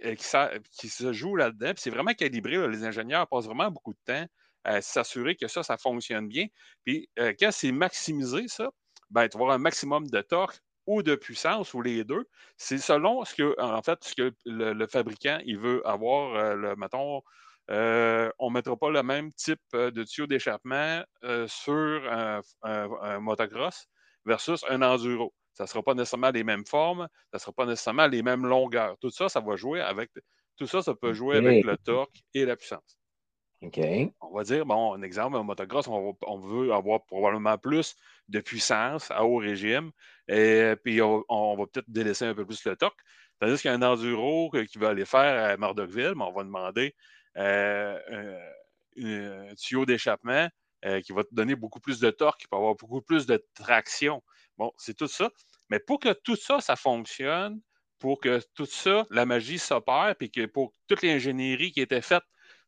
euh, 0.06 0.16
qui, 0.16 0.90
se 0.90 1.14
joue 1.14 1.36
là-dedans. 1.36 1.74
c'est 1.76 1.90
vraiment 1.90 2.14
calibré. 2.14 2.68
les 2.68 2.84
ingénieurs 2.86 3.28
passent 3.28 3.46
vraiment 3.46 3.70
beaucoup 3.70 3.94
de 3.94 4.00
temps 4.06 4.26
à 4.64 4.82
s'assurer 4.82 5.36
que 5.36 5.48
ça, 5.48 5.64
ça 5.64 5.78
fonctionne 5.78 6.28
bien. 6.28 6.48
Puis, 6.86 7.10
quand 7.40 7.52
c'est 7.52 7.72
maximisé, 7.72 8.48
ça, 8.48 8.70
ben, 9.10 9.28
tu 9.28 9.38
vas 9.38 9.44
avoir 9.44 9.56
un 9.56 9.60
maximum 9.60 10.08
de 10.08 10.22
torque 10.22 10.60
ou 10.88 11.04
de 11.04 11.16
puissance, 11.16 11.74
ou 11.74 11.82
les 11.82 12.04
deux. 12.04 12.28
C'est 12.58 12.80
selon 12.80 13.24
ce 13.26 13.36
que, 13.36 13.60
en 13.60 13.82
fait, 13.82 14.04
ce 14.04 14.16
que 14.16 14.34
le, 14.46 14.88
fabricant 14.88 15.40
il 15.46 15.58
veut 15.58 15.88
avoir, 15.88 16.56
le, 16.56 16.76
mettons, 16.76 17.22
euh, 17.70 18.30
on 18.40 18.50
ne 18.50 18.56
mettra 18.56 18.76
pas 18.76 18.90
le 18.90 19.04
même 19.04 19.32
type 19.34 19.62
euh, 19.76 19.92
de 19.92 20.04
tuyau 20.04 20.28
d'échappement 20.28 21.04
euh, 21.24 21.48
sur 21.48 22.02
un, 22.64 23.20
motocross 23.20 23.88
versus 24.26 24.66
un 24.70 24.82
enduro. 24.82 25.34
Ça 25.54 25.64
ne 25.64 25.68
sera 25.68 25.84
pas 25.84 25.94
nécessairement 25.94 26.32
les 26.32 26.44
mêmes 26.44 26.66
formes, 26.66 27.08
ça 27.32 27.38
ne 27.38 27.40
sera 27.40 27.52
pas 27.52 27.66
nécessairement 27.66 28.08
les 28.08 28.24
mêmes 28.24 28.46
longueurs. 28.46 28.98
Tout 29.00 29.12
ça, 29.12 29.30
ça 29.30 29.40
va 29.40 29.56
jouer 29.56 29.82
avec. 29.82 30.12
Tout 30.58 30.68
ça, 30.68 30.82
ça 30.82 30.94
peut 30.96 31.14
jouer 31.14 31.38
avec 31.38 31.64
le 31.64 31.78
torque 31.78 32.16
et 32.34 32.46
la 32.46 32.56
puissance. 32.56 32.98
OK. 33.64 33.80
On 34.22 34.36
va 34.36 34.44
dire, 34.44 34.66
bon, 34.66 34.94
un 34.94 35.02
exemple, 35.04 35.38
un 35.38 35.44
motocross, 35.44 35.88
on, 35.88 36.38
veut 36.40 36.74
avoir 36.74 37.06
probablement 37.06 37.58
plus 37.58 37.96
de 38.28 38.40
puissance 38.40 39.12
à 39.12 39.24
haut 39.24 39.38
régime, 39.38 39.92
et 40.28 40.74
puis 40.84 41.02
on, 41.02 41.56
va 41.56 41.66
peut-être 41.68 41.90
délaisser 41.90 42.26
un 42.26 42.34
peu 42.34 42.46
plus 42.46 42.64
le 42.66 42.76
torque. 42.76 43.00
Tandis 43.40 43.62
qu'un 43.62 43.82
enduro 43.82 44.52
qui 44.52 44.78
va 44.78 44.90
aller 44.90 45.06
faire 45.06 45.52
à 45.52 45.58
Murdochville, 45.58 46.14
on 46.20 46.32
va 46.32 46.44
demander 46.44 46.96
un, 47.36 47.98
tuyau 49.56 49.86
d'échappement 49.86 50.48
euh, 50.86 51.02
qui 51.02 51.14
va 51.14 51.24
te 51.24 51.34
donner 51.34 51.56
beaucoup 51.56 51.80
plus 51.80 52.00
de 52.00 52.10
torque, 52.10 52.42
qui 52.42 52.48
va 52.52 52.58
avoir 52.58 52.76
beaucoup 52.76 53.02
plus 53.02 53.26
de 53.26 53.44
traction. 53.54 54.22
Bon, 54.58 54.72
c'est 54.78 54.96
tout 54.96 55.08
ça. 55.08 55.30
Mais 55.70 55.80
pour 55.80 56.00
que 56.00 56.12
tout 56.12 56.36
ça, 56.36 56.60
ça 56.60 56.76
fonctionne, 56.76 57.62
pour 58.00 58.20
que 58.20 58.42
tout 58.56 58.66
ça, 58.66 59.06
la 59.12 59.26
magie 59.26 59.60
s'opère, 59.60 60.16
puis 60.18 60.32
que 60.32 60.46
pour 60.46 60.74
toute 60.88 61.04
l'ingénierie 61.04 61.72
qui 61.72 61.82
était 61.82 62.02
faite, 62.02 62.24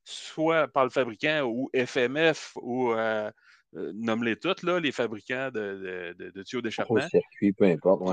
soit 0.06 0.68
par 0.68 0.84
le 0.84 0.90
fabricant 0.90 1.42
ou 1.44 1.70
FMF 1.76 2.54
ou 2.62 2.94
euh, 2.94 3.32
nomme-les 3.74 4.38
toutes, 4.38 4.64
là, 4.64 4.80
les 4.80 4.92
fabricants 4.92 5.50
de, 5.52 6.44
tuyaux 6.44 6.62
d'échappement. 6.62 7.00
Gros-circuit, 7.00 7.54
peu 7.54 7.66
importe. 7.66 8.04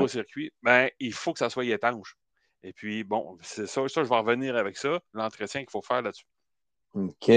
Ben, 0.62 0.88
il 0.98 1.12
faut 1.12 1.32
que 1.32 1.38
ça 1.38 1.50
soit 1.50 1.66
étanche. 1.66 2.16
Et 2.62 2.72
puis, 2.72 3.04
bon, 3.04 3.38
c'est 3.42 3.66
ça, 3.66 3.86
ça, 3.88 4.02
je 4.02 4.08
vais 4.08 4.16
revenir 4.16 4.56
avec 4.56 4.76
ça, 4.76 5.00
l'entretien 5.14 5.60
qu'il 5.60 5.70
faut 5.70 5.82
faire 5.82 6.02
là-dessus. 6.02 6.26
OK. 6.94 7.30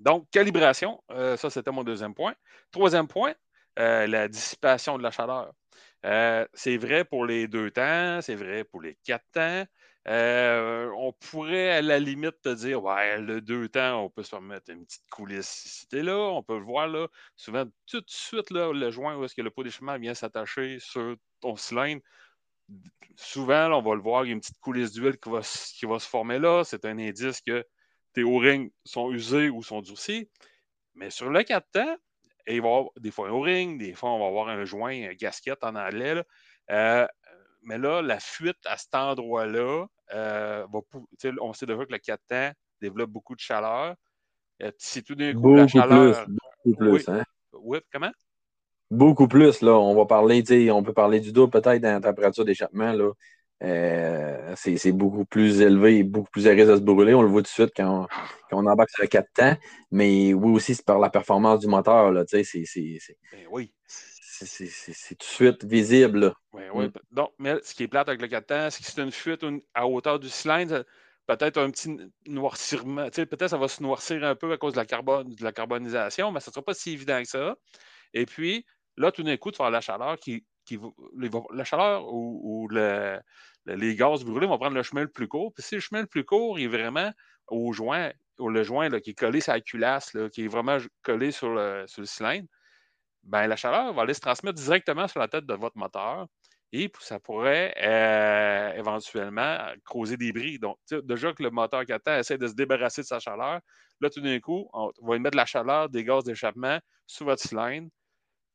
Donc, 0.00 0.28
calibration, 0.30 1.02
euh, 1.10 1.36
ça, 1.36 1.50
c'était 1.50 1.70
mon 1.70 1.84
deuxième 1.84 2.14
point. 2.14 2.34
Troisième 2.72 3.06
point, 3.06 3.34
euh, 3.78 4.06
la 4.06 4.28
dissipation 4.28 4.98
de 4.98 5.02
la 5.02 5.10
chaleur. 5.10 5.52
Euh, 6.06 6.46
c'est 6.54 6.76
vrai 6.76 7.04
pour 7.04 7.24
les 7.24 7.48
deux 7.48 7.70
temps, 7.70 8.20
c'est 8.22 8.34
vrai 8.34 8.64
pour 8.64 8.80
les 8.80 8.96
quatre 9.04 9.24
temps. 9.32 9.64
on 10.06 11.12
pourrait 11.30 11.70
à 11.70 11.82
la 11.82 11.98
limite 11.98 12.40
te 12.42 12.48
dire, 12.54 12.82
ouais, 12.82 13.20
le 13.20 13.40
deux 13.40 13.68
temps, 13.68 14.04
on 14.04 14.10
peut 14.10 14.22
se 14.22 14.30
permettre 14.30 14.70
une 14.70 14.84
petite 14.84 15.08
coulisse 15.10 15.64
ici 15.64 16.02
là, 16.02 16.16
on 16.16 16.42
peut 16.42 16.58
le 16.58 16.64
voir 16.64 16.88
là. 16.88 17.08
Souvent, 17.36 17.64
tout 17.86 18.00
de 18.00 18.10
suite, 18.10 18.50
le 18.50 18.90
joint 18.90 19.16
où 19.16 19.24
est-ce 19.24 19.34
que 19.34 19.42
le 19.42 19.50
pot 19.50 19.62
d'échappement 19.64 19.98
vient 19.98 20.14
s'attacher 20.14 20.78
sur 20.80 21.16
ton 21.40 21.56
cylindre, 21.56 22.00
souvent, 23.16 23.72
on 23.72 23.82
va 23.82 23.94
le 23.94 24.00
voir, 24.00 24.24
il 24.24 24.28
y 24.28 24.30
a 24.30 24.34
une 24.34 24.40
petite 24.40 24.60
coulisse 24.60 24.92
d'huile 24.92 25.18
qui 25.18 25.86
va 25.86 25.98
se 25.98 26.08
former 26.08 26.38
là. 26.38 26.64
C'est 26.64 26.84
un 26.84 26.98
indice 26.98 27.40
que 27.40 27.64
tes 28.12 28.24
O-rings 28.24 28.70
sont 28.84 29.10
usés 29.10 29.48
ou 29.48 29.62
sont 29.62 29.80
durcis. 29.80 30.28
Mais 30.94 31.10
sur 31.10 31.30
le 31.30 31.42
4 31.42 31.66
temps, 31.70 31.96
il 32.46 32.62
va 32.62 32.68
y 32.68 32.70
avoir 32.70 32.84
des 32.98 33.10
fois 33.10 33.28
un 33.28 33.32
O-ring, 33.32 33.78
des 33.78 33.94
fois 33.94 34.10
on 34.10 34.18
va 34.18 34.26
avoir 34.26 34.48
un 34.48 34.64
joint, 34.64 35.08
un 35.10 35.14
gasket 35.14 35.62
en 35.62 35.74
anglais. 35.76 36.22
Euh, 36.70 37.06
mais 37.62 37.78
là, 37.78 38.02
la 38.02 38.18
fuite 38.20 38.58
à 38.66 38.76
cet 38.76 38.94
endroit-là, 38.94 39.86
euh, 40.14 40.66
on 41.40 41.52
sait 41.52 41.66
déjà 41.66 41.84
que 41.84 41.92
le 41.92 41.98
4 41.98 42.20
temps 42.26 42.50
développe 42.80 43.10
beaucoup 43.10 43.34
de 43.34 43.40
chaleur. 43.40 43.94
Euh, 44.62 44.72
si 44.78 45.02
tout 45.02 45.14
d'un 45.14 45.34
coup, 45.34 45.54
la 45.54 45.68
chaleur. 45.68 46.24
Plus, 46.24 46.34
beaucoup 46.34 46.78
plus, 46.78 46.90
oui, 46.90 47.04
hein? 47.08 47.24
oui, 47.52 47.78
comment? 47.92 48.10
Beaucoup 48.90 49.28
plus, 49.28 49.60
là. 49.60 49.72
On 49.72 49.94
va 49.94 50.06
parler, 50.06 50.42
on 50.70 50.82
peut 50.82 50.94
parler 50.94 51.20
du 51.20 51.32
double 51.32 51.50
peut-être 51.50 51.82
dans 51.82 51.92
la 51.92 52.00
température 52.00 52.44
d'échappement, 52.44 52.92
là. 52.92 53.12
Euh, 53.64 54.54
c'est 54.56 54.92
beaucoup 54.92 55.24
plus 55.24 55.60
élevé 55.60 55.98
et 55.98 56.02
beaucoup 56.04 56.30
plus 56.30 56.46
à 56.46 56.50
risque 56.50 56.68
de 56.68 56.76
se 56.76 56.80
brûler. 56.80 57.14
On 57.14 57.22
le 57.22 57.28
voit 57.28 57.42
tout 57.42 57.48
de 57.48 57.48
suite 57.48 57.72
quand 57.76 58.06
on, 58.52 58.66
embarque 58.66 58.90
sur 58.90 59.02
le 59.02 59.08
4 59.08 59.32
temps. 59.34 59.56
Mais 59.90 60.32
oui, 60.32 60.52
aussi, 60.52 60.74
c'est 60.74 60.84
par 60.84 60.98
la 60.98 61.10
performance 61.10 61.60
du 61.60 61.66
moteur. 61.66 62.12
C'est, 62.28 62.44
ben 63.32 63.46
oui. 63.50 63.72
tout 64.38 64.44
de 65.14 65.22
suite 65.22 65.64
visible. 65.64 66.32
Oui, 66.52 66.62
oui. 66.72 66.86
Mm. 66.86 66.92
Donc, 67.10 67.32
mais 67.38 67.56
ce 67.64 67.74
qui 67.74 67.84
est 67.84 67.88
plate 67.88 68.08
avec 68.08 68.22
le 68.22 68.28
4 68.28 68.46
temps, 68.46 68.70
c'est 68.70 68.82
que 68.82 68.90
c'est 68.90 69.02
une 69.02 69.12
fuite 69.12 69.44
à 69.74 69.88
hauteur 69.88 70.20
du 70.20 70.28
cylindre. 70.28 70.84
Peut-être 71.26 71.58
un 71.58 71.70
petit 71.70 71.94
noircissement. 72.26 73.08
Peut-être 73.10 73.48
ça 73.48 73.58
va 73.58 73.68
se 73.68 73.82
noircir 73.82 74.24
un 74.24 74.34
peu 74.34 74.52
à 74.52 74.56
cause 74.56 74.72
de 74.72 74.78
la, 74.78 74.86
carbone, 74.86 75.34
de 75.34 75.44
la 75.44 75.52
carbonisation, 75.52 76.32
mais 76.32 76.40
ça 76.40 76.50
ne 76.50 76.54
sera 76.54 76.64
pas 76.64 76.74
si 76.74 76.92
évident 76.92 77.20
que 77.20 77.28
ça. 77.28 77.56
Et 78.14 78.24
puis, 78.24 78.64
là, 78.96 79.12
tout 79.12 79.22
d'un 79.22 79.36
coup, 79.36 79.50
tu 79.50 79.58
vas 79.58 79.68
la 79.68 79.82
chaleur 79.82 80.16
qui 80.18 80.46
la 81.52 81.64
chaleur 81.64 82.12
ou, 82.12 82.68
les 83.66 83.94
gaz 83.96 84.24
brûlés 84.24 84.46
vont 84.46 84.58
prendre 84.58 84.76
le 84.76 84.82
chemin 84.82 85.02
le 85.02 85.08
plus 85.08 85.28
court. 85.28 85.52
Puis 85.54 85.62
si 85.62 85.74
le 85.76 85.80
chemin 85.80 86.00
le 86.00 86.06
plus 86.06 86.24
court 86.24 86.58
est 86.58 86.66
vraiment 86.66 87.12
au 87.48 87.72
joint, 87.72 88.10
ou 88.38 88.48
le 88.48 88.62
joint 88.62 88.88
qui 89.00 89.10
est 89.10 89.18
collé 89.18 89.40
sur 89.40 89.52
la 89.52 89.60
culasse, 89.60 90.16
qui 90.32 90.44
est 90.44 90.48
vraiment 90.48 90.78
collé 91.02 91.30
sur 91.30 91.50
le, 91.50 91.84
cylindre, 91.86 92.48
ben, 93.24 93.46
la 93.46 93.56
chaleur 93.56 93.92
va 93.92 94.02
aller 94.02 94.14
se 94.14 94.20
transmettre 94.20 94.60
directement 94.60 95.08
sur 95.08 95.20
la 95.20 95.28
tête 95.28 95.44
de 95.44 95.54
votre 95.54 95.76
moteur 95.76 96.26
et 96.72 96.90
ça 97.00 97.18
pourrait 97.18 97.74
euh, 97.82 98.72
éventuellement 98.74 99.58
causer 99.84 100.16
des 100.16 100.32
bris. 100.32 100.58
Donc, 100.58 100.78
déjà 100.90 101.32
que 101.32 101.42
le 101.42 101.50
moteur 101.50 101.84
4 101.84 102.08
essaie 102.08 102.38
de 102.38 102.46
se 102.46 102.54
débarrasser 102.54 103.02
de 103.02 103.06
sa 103.06 103.18
chaleur, 103.18 103.60
là, 104.00 104.10
tout 104.10 104.20
d'un 104.20 104.38
coup, 104.40 104.68
on 104.72 104.92
va 105.02 105.16
émettre 105.16 105.32
de 105.32 105.38
la 105.38 105.46
chaleur, 105.46 105.88
des 105.88 106.04
gaz 106.04 106.24
d'échappement 106.24 106.78
sur 107.06 107.24
votre 107.24 107.42
cylindre 107.42 107.88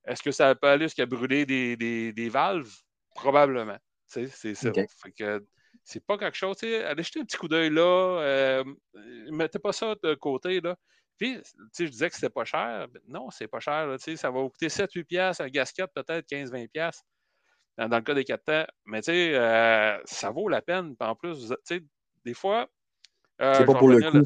est-ce 0.05 0.22
que 0.22 0.31
ça 0.31 0.53
peut 0.55 0.67
aller 0.67 0.86
jusqu'à 0.86 1.05
brûler 1.05 1.45
des, 1.45 2.29
valves? 2.29 2.72
Probablement. 3.15 3.77
C'est 4.07 4.27
ça. 4.27 4.72
c'est 5.83 6.05
pas 6.05 6.17
quelque 6.17 6.36
chose. 6.36 6.57
Allez 6.63 7.03
jeter 7.03 7.22
un 7.22 7.25
petit 7.25 7.38
coup 7.38 7.48
d'œil 7.48 7.69
là. 7.69 8.19
Euh, 8.22 8.63
mettez 9.31 9.60
pas 9.60 9.72
ça 9.72 9.95
de 10.01 10.13
côté. 10.15 10.62
Là. 10.62 10.75
Puis, 11.17 11.39
je 11.77 11.86
disais 11.86 12.10
que 12.10 12.15
c'était 12.15 12.29
pas 12.29 12.45
cher. 12.45 12.88
Non, 13.07 13.29
c'est 13.29 13.48
pas 13.48 13.60
cher. 13.60 13.95
ça 14.00 14.31
va 14.31 14.41
vous 14.41 14.50
coûter 14.50 14.67
7-8$, 14.67 15.41
un 15.41 15.48
gasket 15.48 15.89
peut-être 15.93 16.27
15-20$ 16.29 16.91
dans, 17.77 17.89
dans, 17.89 17.98
le 17.98 18.03
cas 18.03 18.13
des 18.13 18.24
4 18.24 18.43
temps. 18.43 18.65
Mais 18.86 19.01
euh, 19.10 19.98
ça 20.05 20.31
vaut 20.31 20.50
la 20.50 20.62
peine. 20.62 20.95
En 21.00 21.15
plus, 21.15 21.53
des 22.25 22.33
fois, 22.33 22.67
euh, 23.41 23.53
c'est 23.57 23.65
pas 23.65 23.75
pour 23.75 23.89
le 23.89 24.01
coup. 24.01 24.24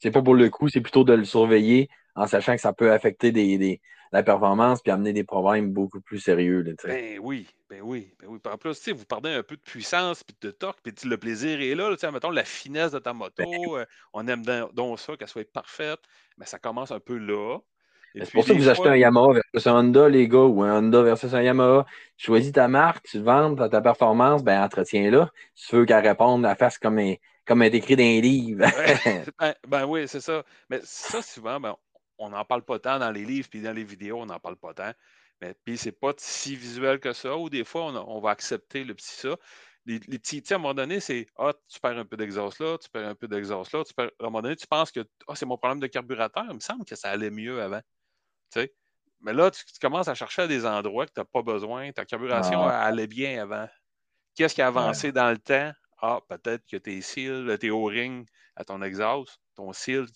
C'est 0.00 0.12
pas 0.12 0.22
pour 0.22 0.34
le 0.34 0.48
coup, 0.48 0.68
c'est 0.68 0.80
plutôt 0.80 1.04
de 1.04 1.12
le 1.12 1.24
surveiller 1.24 1.88
en 2.18 2.26
sachant 2.26 2.54
que 2.54 2.60
ça 2.60 2.72
peut 2.72 2.92
affecter 2.92 3.32
des, 3.32 3.80
la 4.12 4.22
performance 4.22 4.82
puis 4.82 4.90
amener 4.90 5.12
des 5.12 5.24
problèmes 5.24 5.72
beaucoup 5.72 6.00
plus 6.00 6.18
sérieux. 6.18 6.64
ben 6.84 7.18
oui, 7.22 7.46
ben 7.70 7.80
oui, 7.82 8.12
ben 8.20 8.26
oui. 8.28 8.38
En 8.50 8.58
plus, 8.58 8.88
vous 8.88 9.04
perdez 9.04 9.30
un 9.30 9.42
peu 9.42 9.56
de 9.56 9.62
puissance 9.62 10.24
puis 10.24 10.36
de 10.40 10.50
torque, 10.50 10.80
puis 10.82 10.92
le 11.08 11.16
plaisir 11.16 11.60
est 11.60 11.74
là. 11.74 11.90
Là 11.90 12.10
mettons 12.10 12.30
la 12.30 12.44
finesse 12.44 12.92
de 12.92 12.98
ta 12.98 13.12
moto. 13.12 13.44
Ben 13.44 13.60
euh, 13.68 13.84
on 14.12 14.26
aime 14.26 14.42
donc 14.74 14.98
ça, 14.98 15.16
qu'elle 15.16 15.28
soit 15.28 15.50
parfaite, 15.50 16.00
mais 16.36 16.46
ça 16.46 16.58
commence 16.58 16.90
un 16.90 17.00
peu 17.00 17.16
là. 17.16 17.58
C'est 18.14 18.32
pour 18.32 18.44
ça 18.44 18.54
que 18.54 18.58
vous 18.58 18.68
achetez 18.68 18.88
un 18.88 18.96
Yamaha 18.96 19.34
versus 19.34 19.66
un 19.66 19.76
Honda, 19.76 20.08
les 20.08 20.26
gars, 20.26 20.38
ou 20.38 20.62
un 20.62 20.78
Honda 20.78 21.02
versus 21.02 21.32
un 21.34 21.42
Yamaha. 21.42 21.86
Choisis 22.16 22.50
ta 22.50 22.66
marque, 22.66 23.06
tu 23.06 23.20
vends 23.20 23.54
ta 23.54 23.80
performance, 23.80 24.42
ben 24.42 24.60
entretiens-la. 24.62 25.30
Si 25.54 25.68
tu 25.68 25.76
veux 25.76 25.84
qu'elle 25.84 26.04
réponde, 26.04 26.44
elle 26.44 26.56
fasse 26.56 26.78
comme, 26.78 26.98
comme 27.44 27.62
est 27.62 27.74
écrit 27.74 27.96
dans 27.96 28.02
les 28.02 28.20
livres. 28.20 28.64
ben, 29.38 29.54
ben, 29.68 29.84
oui, 29.84 30.08
c'est 30.08 30.20
ça. 30.20 30.42
Mais 30.68 30.80
ça, 30.82 31.22
souvent, 31.22 31.60
ben, 31.60 31.76
on 32.18 32.30
n'en 32.30 32.44
parle 32.44 32.62
pas 32.62 32.78
tant 32.78 32.98
dans 32.98 33.10
les 33.10 33.24
livres, 33.24 33.48
puis 33.50 33.60
dans 33.60 33.72
les 33.72 33.84
vidéos, 33.84 34.20
on 34.20 34.26
n'en 34.26 34.40
parle 34.40 34.56
pas 34.56 34.74
tant. 34.74 34.92
Mais 35.40 35.54
puis 35.64 35.78
c'est 35.78 35.92
pas 35.92 36.12
si 36.18 36.56
visuel 36.56 36.98
que 37.00 37.12
ça, 37.12 37.36
ou 37.36 37.48
des 37.48 37.64
fois, 37.64 37.84
on, 37.84 38.20
va 38.20 38.30
accepter 38.30 38.84
le 38.84 38.94
petit 38.94 39.14
ça. 39.14 39.36
Les, 39.86 40.00
petits, 40.00 40.42
à 40.52 40.56
un 40.56 40.58
moment 40.58 40.74
donné, 40.74 41.00
c'est 41.00 41.26
Ah, 41.36 41.54
tu 41.68 41.80
perds 41.80 41.96
un 41.96 42.04
peu 42.04 42.16
d'exhaust 42.16 42.60
là, 42.60 42.76
tu 42.76 42.90
perds 42.90 43.08
un 43.08 43.14
peu 43.14 43.28
d'exhaust 43.28 43.72
là, 43.72 43.84
tu 43.84 43.94
perds, 43.94 44.10
à 44.18 44.24
un 44.24 44.26
moment 44.26 44.42
donné, 44.42 44.56
tu 44.56 44.66
penses 44.66 44.90
que 44.90 45.00
ah, 45.28 45.34
c'est 45.34 45.46
mon 45.46 45.56
problème 45.56 45.80
de 45.80 45.86
carburateur. 45.86 46.44
Il 46.48 46.56
me 46.56 46.60
semble 46.60 46.84
que 46.84 46.96
ça 46.96 47.10
allait 47.10 47.30
mieux 47.30 47.62
avant. 47.62 47.80
Mais 49.20 49.32
là, 49.32 49.50
tu, 49.50 49.64
commences 49.80 50.08
à 50.08 50.14
chercher 50.14 50.42
à 50.42 50.46
des 50.46 50.66
endroits 50.66 51.06
que 51.06 51.12
tu 51.12 51.20
n'as 51.20 51.24
pas 51.24 51.42
besoin. 51.42 51.90
Ta 51.92 52.04
carburation 52.04 52.62
ah. 52.62 52.80
allait 52.80 53.06
bien 53.06 53.42
avant. 53.42 53.68
Qu'est-ce 54.34 54.54
qui 54.54 54.62
a 54.62 54.68
avancé 54.68 55.10
dans 55.10 55.30
le 55.30 55.38
temps? 55.38 55.72
Ah, 56.00 56.20
peut-être 56.28 56.64
que 56.66 56.76
tes 56.76 57.00
cils, 57.00 57.56
tes 57.58 57.70
O-rings 57.70 58.26
à 58.54 58.64
ton 58.64 58.82
exhaust, 58.82 59.40
ton 59.56 59.72
seal 59.72 60.06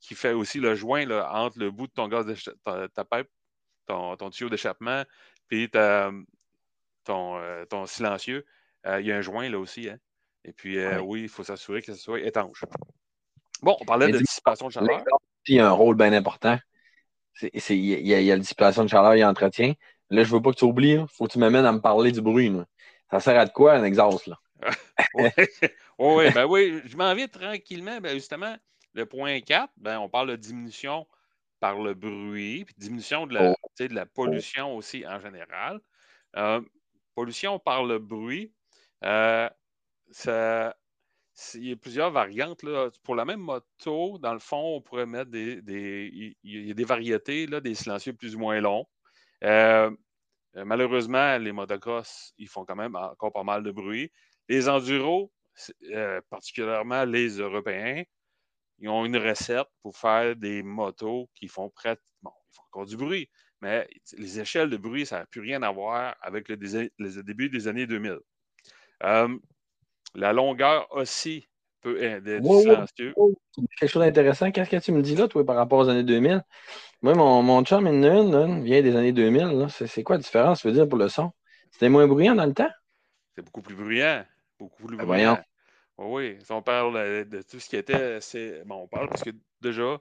qui 0.00 0.14
fait 0.14 0.32
aussi 0.32 0.60
le 0.60 0.74
joint 0.74 1.04
là, 1.04 1.30
entre 1.32 1.58
le 1.58 1.70
bout 1.70 1.86
de 1.86 1.92
ton 1.92 2.08
gaz 2.08 2.26
de 2.26 2.86
ta, 2.88 3.04
pipe, 3.04 3.28
ton, 3.86 4.30
tuyau 4.30 4.48
d'échappement, 4.48 5.04
puis 5.48 5.68
ton, 5.70 7.36
euh, 7.38 7.64
ton 7.64 7.86
silencieux. 7.86 8.44
Euh, 8.86 9.00
il 9.00 9.06
y 9.06 9.12
a 9.12 9.16
un 9.16 9.22
joint 9.22 9.48
là 9.48 9.58
aussi. 9.58 9.88
Hein? 9.88 9.98
Et 10.44 10.52
puis, 10.52 10.78
euh, 10.78 11.00
oui. 11.00 11.22
il 11.22 11.28
faut 11.28 11.44
s'assurer 11.44 11.82
que 11.82 11.92
ce 11.92 12.00
soit 12.00 12.20
étanche. 12.20 12.64
Bon, 13.62 13.76
on 13.80 13.84
parlait 13.84 14.10
de 14.10 14.18
dissipation 14.18 14.68
de 14.68 14.72
chaleur. 14.72 15.02
Il 15.46 15.56
y 15.56 15.60
a 15.60 15.68
un 15.68 15.72
rôle 15.72 15.96
bien 15.96 16.12
important. 16.12 16.58
Il 17.42 18.06
y, 18.06 18.14
a 18.14 18.20
la 18.20 18.38
dissipation 18.38 18.84
de 18.84 18.88
chaleur 18.88 19.14
et 19.14 19.20
l'entretien. 19.20 19.74
Là, 20.10 20.22
je 20.22 20.28
ne 20.30 20.34
veux 20.34 20.42
pas 20.42 20.52
que 20.52 20.58
tu 20.58 20.64
oublies. 20.64 20.92
Il 20.92 21.06
faut 21.08 21.26
que 21.26 21.32
tu 21.32 21.38
m'amènes 21.38 21.66
à 21.66 21.72
me 21.72 21.80
parler 21.80 22.12
du 22.12 22.20
bruit. 22.20 22.52
Ça 23.10 23.20
sert 23.20 23.38
à 23.38 23.46
quoi 23.46 23.74
un 23.74 23.84
exhaust? 23.84 24.26
Là? 24.26 24.38
oui, 25.98 26.30
ben 26.34 26.46
oui, 26.46 26.80
je 26.84 26.96
m'en 26.96 27.14
vais 27.14 27.28
tranquillement. 27.28 28.00
Ben 28.00 28.14
justement, 28.14 28.56
le 28.94 29.06
point 29.06 29.40
4, 29.40 29.72
ben, 29.76 29.98
on 29.98 30.08
parle 30.08 30.30
de 30.30 30.36
diminution 30.36 31.06
par 31.60 31.78
le 31.80 31.94
bruit, 31.94 32.64
puis 32.64 32.74
diminution 32.78 33.26
de 33.26 33.34
la, 33.34 33.50
oh. 33.50 33.54
de 33.78 33.94
la 33.94 34.06
pollution 34.06 34.76
aussi 34.76 35.06
en 35.06 35.20
général. 35.20 35.80
Euh, 36.36 36.60
pollution 37.14 37.58
par 37.58 37.84
le 37.84 37.98
bruit, 37.98 38.52
euh, 39.04 39.48
ça, 40.10 40.76
il 41.54 41.68
y 41.68 41.72
a 41.72 41.76
plusieurs 41.76 42.10
variantes. 42.10 42.62
Là. 42.62 42.90
Pour 43.02 43.14
la 43.14 43.24
même 43.24 43.40
moto, 43.40 44.18
dans 44.18 44.32
le 44.32 44.38
fond, 44.38 44.76
on 44.76 44.80
pourrait 44.80 45.06
mettre 45.06 45.30
des. 45.30 45.62
des 45.62 46.36
il 46.42 46.66
y 46.66 46.70
a 46.70 46.74
des 46.74 46.84
variétés, 46.84 47.46
là, 47.46 47.60
des 47.60 47.74
silencieux 47.74 48.12
plus 48.12 48.34
ou 48.36 48.38
moins 48.38 48.60
longs. 48.60 48.86
Euh, 49.44 49.90
euh, 50.56 50.64
malheureusement, 50.64 51.38
les 51.38 51.52
motocross, 51.52 52.32
ils 52.38 52.48
font 52.48 52.64
quand 52.64 52.76
même 52.76 52.96
encore 52.96 53.32
pas 53.32 53.44
mal 53.44 53.62
de 53.62 53.70
bruit. 53.70 54.10
Les 54.48 54.68
enduros, 54.68 55.32
euh, 55.92 56.20
particulièrement 56.30 57.04
les 57.04 57.38
Européens, 57.38 58.02
ils 58.78 58.88
ont 58.88 59.04
une 59.04 59.16
recette 59.16 59.66
pour 59.82 59.96
faire 59.96 60.36
des 60.36 60.62
motos 60.62 61.28
qui 61.34 61.48
font. 61.48 61.72
Bon, 62.22 62.30
ils 62.50 62.54
font 62.54 62.62
encore 62.70 62.86
du 62.86 62.96
bruit, 62.96 63.28
mais 63.60 63.88
les 64.16 64.40
échelles 64.40 64.70
de 64.70 64.76
bruit, 64.76 65.06
ça 65.06 65.20
n'a 65.20 65.26
plus 65.26 65.40
rien 65.40 65.62
à 65.62 65.70
voir 65.70 66.16
avec 66.20 66.48
le, 66.48 66.56
début 67.22 67.48
des 67.48 67.68
années 67.68 67.86
2000. 67.86 68.18
La 70.14 70.32
longueur 70.32 70.86
aussi 70.92 71.48
peut 71.80 72.02
être 72.02 72.42
wow, 72.42 73.34
Quelque 73.78 73.90
chose 73.90 74.02
d'intéressant. 74.02 74.50
Qu'est-ce 74.50 74.70
que 74.70 74.76
tu 74.76 74.92
me 74.92 75.02
dis 75.02 75.14
là, 75.14 75.28
toi, 75.28 75.44
par 75.44 75.56
rapport 75.56 75.78
aux 75.80 75.88
années 75.88 76.02
2000? 76.02 76.42
Moi, 77.02 77.14
mon, 77.14 77.42
mon 77.42 77.64
chum 77.64 77.86
une, 77.86 78.62
vient 78.62 78.82
des 78.82 78.96
années 78.96 79.12
2000. 79.12 79.66
C'est 79.68 80.02
quoi 80.02 80.16
la 80.16 80.22
différence, 80.22 80.64
veux 80.64 80.72
dire, 80.72 80.88
pour 80.88 80.98
le 80.98 81.08
son? 81.08 81.32
C'était 81.70 81.88
moins 81.88 82.06
bruyant 82.06 82.34
dans 82.34 82.46
le 82.46 82.54
temps? 82.54 82.70
C'est 83.34 83.42
beaucoup 83.42 83.62
plus 83.62 83.74
bruyant. 83.74 84.24
Beaucoup 84.58 84.86
plus 84.86 84.96
ben, 84.96 85.04
bruyant. 85.04 85.38
Oui, 85.98 86.38
si 86.44 86.52
on 86.52 86.62
parle 86.62 87.26
de 87.28 87.42
tout 87.42 87.58
ce 87.58 87.68
qui 87.68 87.76
était. 87.76 88.20
Bon, 88.64 88.82
on 88.82 88.88
parle 88.88 89.08
parce 89.08 89.24
que 89.24 89.30
déjà, 89.60 89.98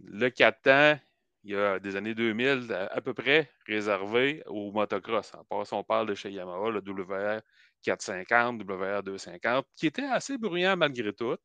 le 0.00 0.28
4 0.30 0.62
temps, 0.62 1.00
il 1.42 1.50
y 1.50 1.56
a 1.56 1.80
des 1.80 1.96
années 1.96 2.14
2000 2.14 2.72
à, 2.72 3.00
peu 3.00 3.12
près 3.12 3.50
réservé 3.66 4.42
au 4.46 4.70
motocross. 4.72 5.32
En 5.34 5.44
passant, 5.44 5.80
on 5.80 5.84
parle 5.84 6.08
de 6.08 6.14
chez 6.14 6.30
Yamaha, 6.30 6.70
le 6.70 6.80
WR 6.80 7.40
450, 7.82 8.62
WR 8.62 9.02
250, 9.02 9.66
qui 9.74 9.86
était 9.88 10.04
assez 10.04 10.38
bruyant 10.38 10.76
malgré 10.76 11.12
tout. 11.12 11.36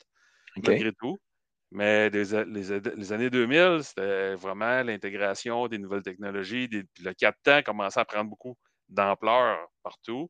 Malgré 0.58 0.92
tout. 0.94 1.18
Mais 1.72 2.10
les, 2.10 3.14
années 3.14 3.30
2000, 3.30 3.80
c'était 3.84 4.36
vraiment 4.36 4.84
l'intégration 4.84 5.68
des 5.68 5.78
nouvelles 5.78 6.04
technologies. 6.04 6.70
le 7.00 7.14
4 7.14 7.38
temps 7.44 7.62
commençait 7.64 8.00
à 8.00 8.06
prendre 8.06 8.30
beaucoup 8.30 8.58
d'ampleur 8.90 9.70
partout. 9.82 10.30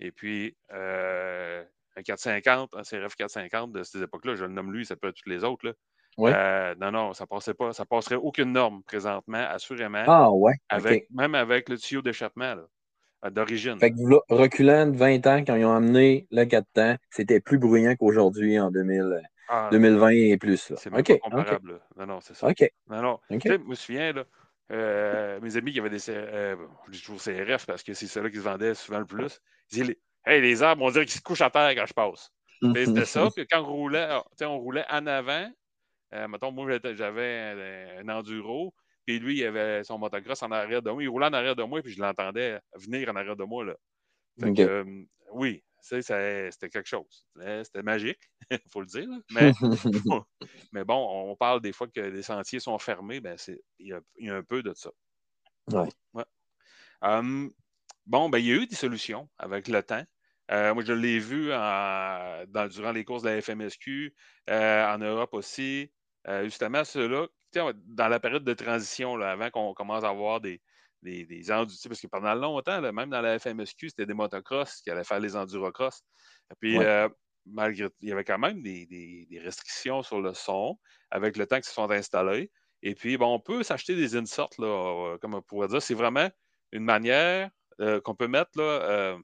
Et 0.00 0.12
puis, 0.12 0.56
euh, 0.72 1.64
un 1.96 2.02
450, 2.02 2.74
un 2.74 2.82
CRF 2.82 3.14
450 3.14 3.72
de 3.72 3.82
ces 3.82 4.02
époques-là, 4.02 4.34
je 4.34 4.44
le 4.44 4.52
nomme 4.52 4.72
lui, 4.72 4.84
ça 4.84 4.96
peut 4.96 5.08
être 5.08 5.16
tous 5.16 5.28
les 5.28 5.44
autres. 5.44 5.66
Là. 5.66 5.72
Euh, 6.20 6.74
non, 6.80 6.90
non, 6.90 7.12
ça 7.12 7.26
passait 7.26 7.54
pas. 7.54 7.72
Ça 7.72 7.84
passerait 7.84 8.14
aucune 8.16 8.52
norme 8.52 8.82
présentement, 8.84 9.44
assurément. 9.48 10.04
Ah 10.06 10.30
ouais. 10.30 10.54
Avec, 10.68 11.08
Même 11.10 11.34
avec 11.34 11.68
le 11.68 11.78
tuyau 11.78 12.02
d'échappement 12.02 12.56
euh, 13.24 13.30
d'origine. 13.30 13.78
Fait 13.78 13.90
que 13.90 13.96
reculant 14.32 14.86
de 14.86 14.96
20 14.96 15.26
ans, 15.26 15.44
quand 15.44 15.56
ils 15.56 15.64
ont 15.64 15.74
amené 15.74 16.26
le 16.30 16.44
4 16.44 16.66
temps, 16.72 16.96
c'était 17.10 17.40
plus 17.40 17.58
bruyant 17.58 17.96
qu'aujourd'hui 17.96 18.58
en 18.60 18.70
2000, 18.70 19.22
2020 19.72 20.06
ah, 20.06 20.12
et 20.12 20.36
plus. 20.36 20.72
C'est 20.76 20.90
pas 20.90 21.02
comparable. 21.02 21.80
Non, 21.96 22.06
non, 22.06 22.20
c'est 22.20 22.34
ça. 22.34 22.46
OK. 22.46 22.68
Non, 22.88 23.02
non. 23.02 23.18
je 23.30 23.56
me 23.56 23.74
souviens, 23.74 24.12
là, 24.12 24.24
euh, 24.72 25.40
mes 25.40 25.56
amis 25.56 25.72
qui 25.72 25.80
avaient 25.80 25.90
des 25.90 25.98
CRF, 25.98 26.58
je 26.86 26.92
dis 26.92 27.02
toujours 27.02 27.20
CRF 27.20 27.66
parce 27.66 27.82
que 27.82 27.92
c'est 27.92 28.06
ceux-là 28.06 28.30
qui 28.30 28.36
se 28.36 28.42
vendaient 28.42 28.74
souvent 28.74 29.00
le 29.00 29.06
plus, 29.06 29.40
ils 29.72 29.82
disaient 29.82 29.98
Hey, 30.26 30.40
les 30.40 30.62
arbres, 30.62 30.84
on 30.84 30.90
dirait 30.90 31.04
qu'ils 31.04 31.18
se 31.18 31.22
couchent 31.22 31.42
à 31.42 31.50
terre 31.50 31.74
quand 31.74 31.86
je 31.86 31.92
passe. 31.92 32.30
C'était 32.74 33.04
ça. 33.04 33.28
Puis 33.34 33.46
quand 33.46 33.60
on 33.60 33.72
roulait, 33.72 34.08
on 34.42 34.58
roulait 34.58 34.86
en 34.90 35.06
avant, 35.06 35.50
euh, 36.14 36.28
mettons, 36.28 36.52
moi, 36.52 36.66
j'avais 36.94 37.98
un, 37.98 38.08
enduro, 38.08 38.74
puis 39.04 39.18
lui, 39.18 39.38
il 39.38 39.44
avait 39.44 39.84
son 39.84 39.98
motocross 39.98 40.42
en 40.42 40.50
arrière 40.50 40.82
de 40.82 40.90
moi. 40.90 41.02
Il 41.02 41.08
roulait 41.08 41.26
en 41.26 41.32
arrière 41.32 41.56
de 41.56 41.64
moi, 41.64 41.82
puis 41.82 41.92
je 41.92 42.00
l'entendais 42.00 42.60
venir 42.74 43.10
en 43.10 43.16
arrière 43.16 43.36
de 43.36 43.44
moi. 43.44 43.64
Là. 43.64 43.74
Fait 44.40 44.52
que, 44.52 44.62
euh, 44.62 45.04
oui, 45.32 45.62
c'était 45.80 46.70
quelque 46.70 46.88
chose. 46.88 47.26
C'était 47.64 47.82
magique, 47.82 48.20
il 48.50 48.58
faut 48.72 48.80
le 48.80 48.86
dire. 48.86 49.08
Mais, 49.32 49.52
mais, 50.72 50.84
bon, 50.84 51.30
on 51.30 51.36
parle 51.36 51.60
des 51.60 51.72
fois 51.72 51.88
que 51.88 52.00
les 52.00 52.22
sentiers 52.22 52.60
sont 52.60 52.78
fermés, 52.78 53.20
ben 53.20 53.36
il 53.78 54.00
y, 54.18 54.30
a 54.30 54.34
un 54.34 54.42
peu 54.42 54.62
de 54.62 54.72
ça. 54.74 54.90
Ouais. 55.72 55.88
Hum, 57.02 57.52
bon, 58.06 58.28
ben, 58.30 58.38
il 58.38 58.46
y 58.46 58.52
a 58.52 58.54
eu 58.54 58.66
des 58.66 58.76
solutions 58.76 59.28
avec 59.38 59.68
le 59.68 59.82
temps. 59.82 60.04
Euh, 60.50 60.74
moi, 60.74 60.84
je 60.84 60.92
l'ai 60.92 61.18
vu 61.18 61.48
dans, 61.48 62.68
durant 62.70 62.92
les 62.92 63.04
courses 63.04 63.22
de 63.22 63.30
la 63.30 63.40
FMSQ, 63.40 64.14
en 64.48 64.98
Europe 64.98 65.34
aussi. 65.34 65.90
Euh, 66.28 66.44
justement, 66.44 66.84
ceux-là, 66.84 67.26
dans 67.86 68.08
la 68.08 68.18
période 68.18 68.44
de 68.44 68.54
transition, 68.54 69.16
là, 69.16 69.32
avant 69.32 69.50
qu'on 69.50 69.74
commence 69.74 70.04
à 70.04 70.08
avoir 70.08 70.40
des, 70.40 70.60
des, 71.02 71.26
des 71.26 71.42
parce 71.46 72.00
que 72.00 72.06
pendant 72.06 72.34
longtemps, 72.34 72.80
même 72.80 73.10
dans 73.10 73.20
la 73.20 73.38
FMSQ, 73.38 73.90
c'était 73.90 74.06
des 74.06 74.14
motocross 74.14 74.80
qui 74.80 74.90
allaient 74.90 75.04
faire 75.04 75.20
les 75.20 75.36
endurocross. 75.36 76.02
Et 76.50 76.54
puis, 76.58 76.78
euh, 76.78 77.08
malgré 77.46 77.88
il 78.00 78.08
y 78.08 78.12
avait 78.12 78.24
quand 78.24 78.38
même 78.38 78.62
des, 78.62 79.28
restrictions 79.42 80.02
sur 80.02 80.20
le 80.20 80.32
son 80.32 80.78
avec 81.10 81.36
le 81.36 81.46
temps 81.46 81.56
qu'ils 81.56 81.64
se 81.66 81.74
sont 81.74 81.90
installés. 81.90 82.50
Et 82.82 82.94
puis, 82.94 83.16
bon, 83.18 83.34
on 83.34 83.40
peut 83.40 83.62
s'acheter 83.62 83.94
des 83.94 84.16
inserts, 84.16 84.48
là, 84.58 84.66
euh, 84.66 85.18
comme 85.18 85.34
on 85.34 85.42
pourrait 85.42 85.68
dire. 85.68 85.82
C'est 85.82 85.94
vraiment 85.94 86.30
une 86.72 86.84
manière 86.84 87.50
qu'on 88.04 88.14
peut 88.14 88.28
mettre, 88.28 88.52
là, 88.56 89.18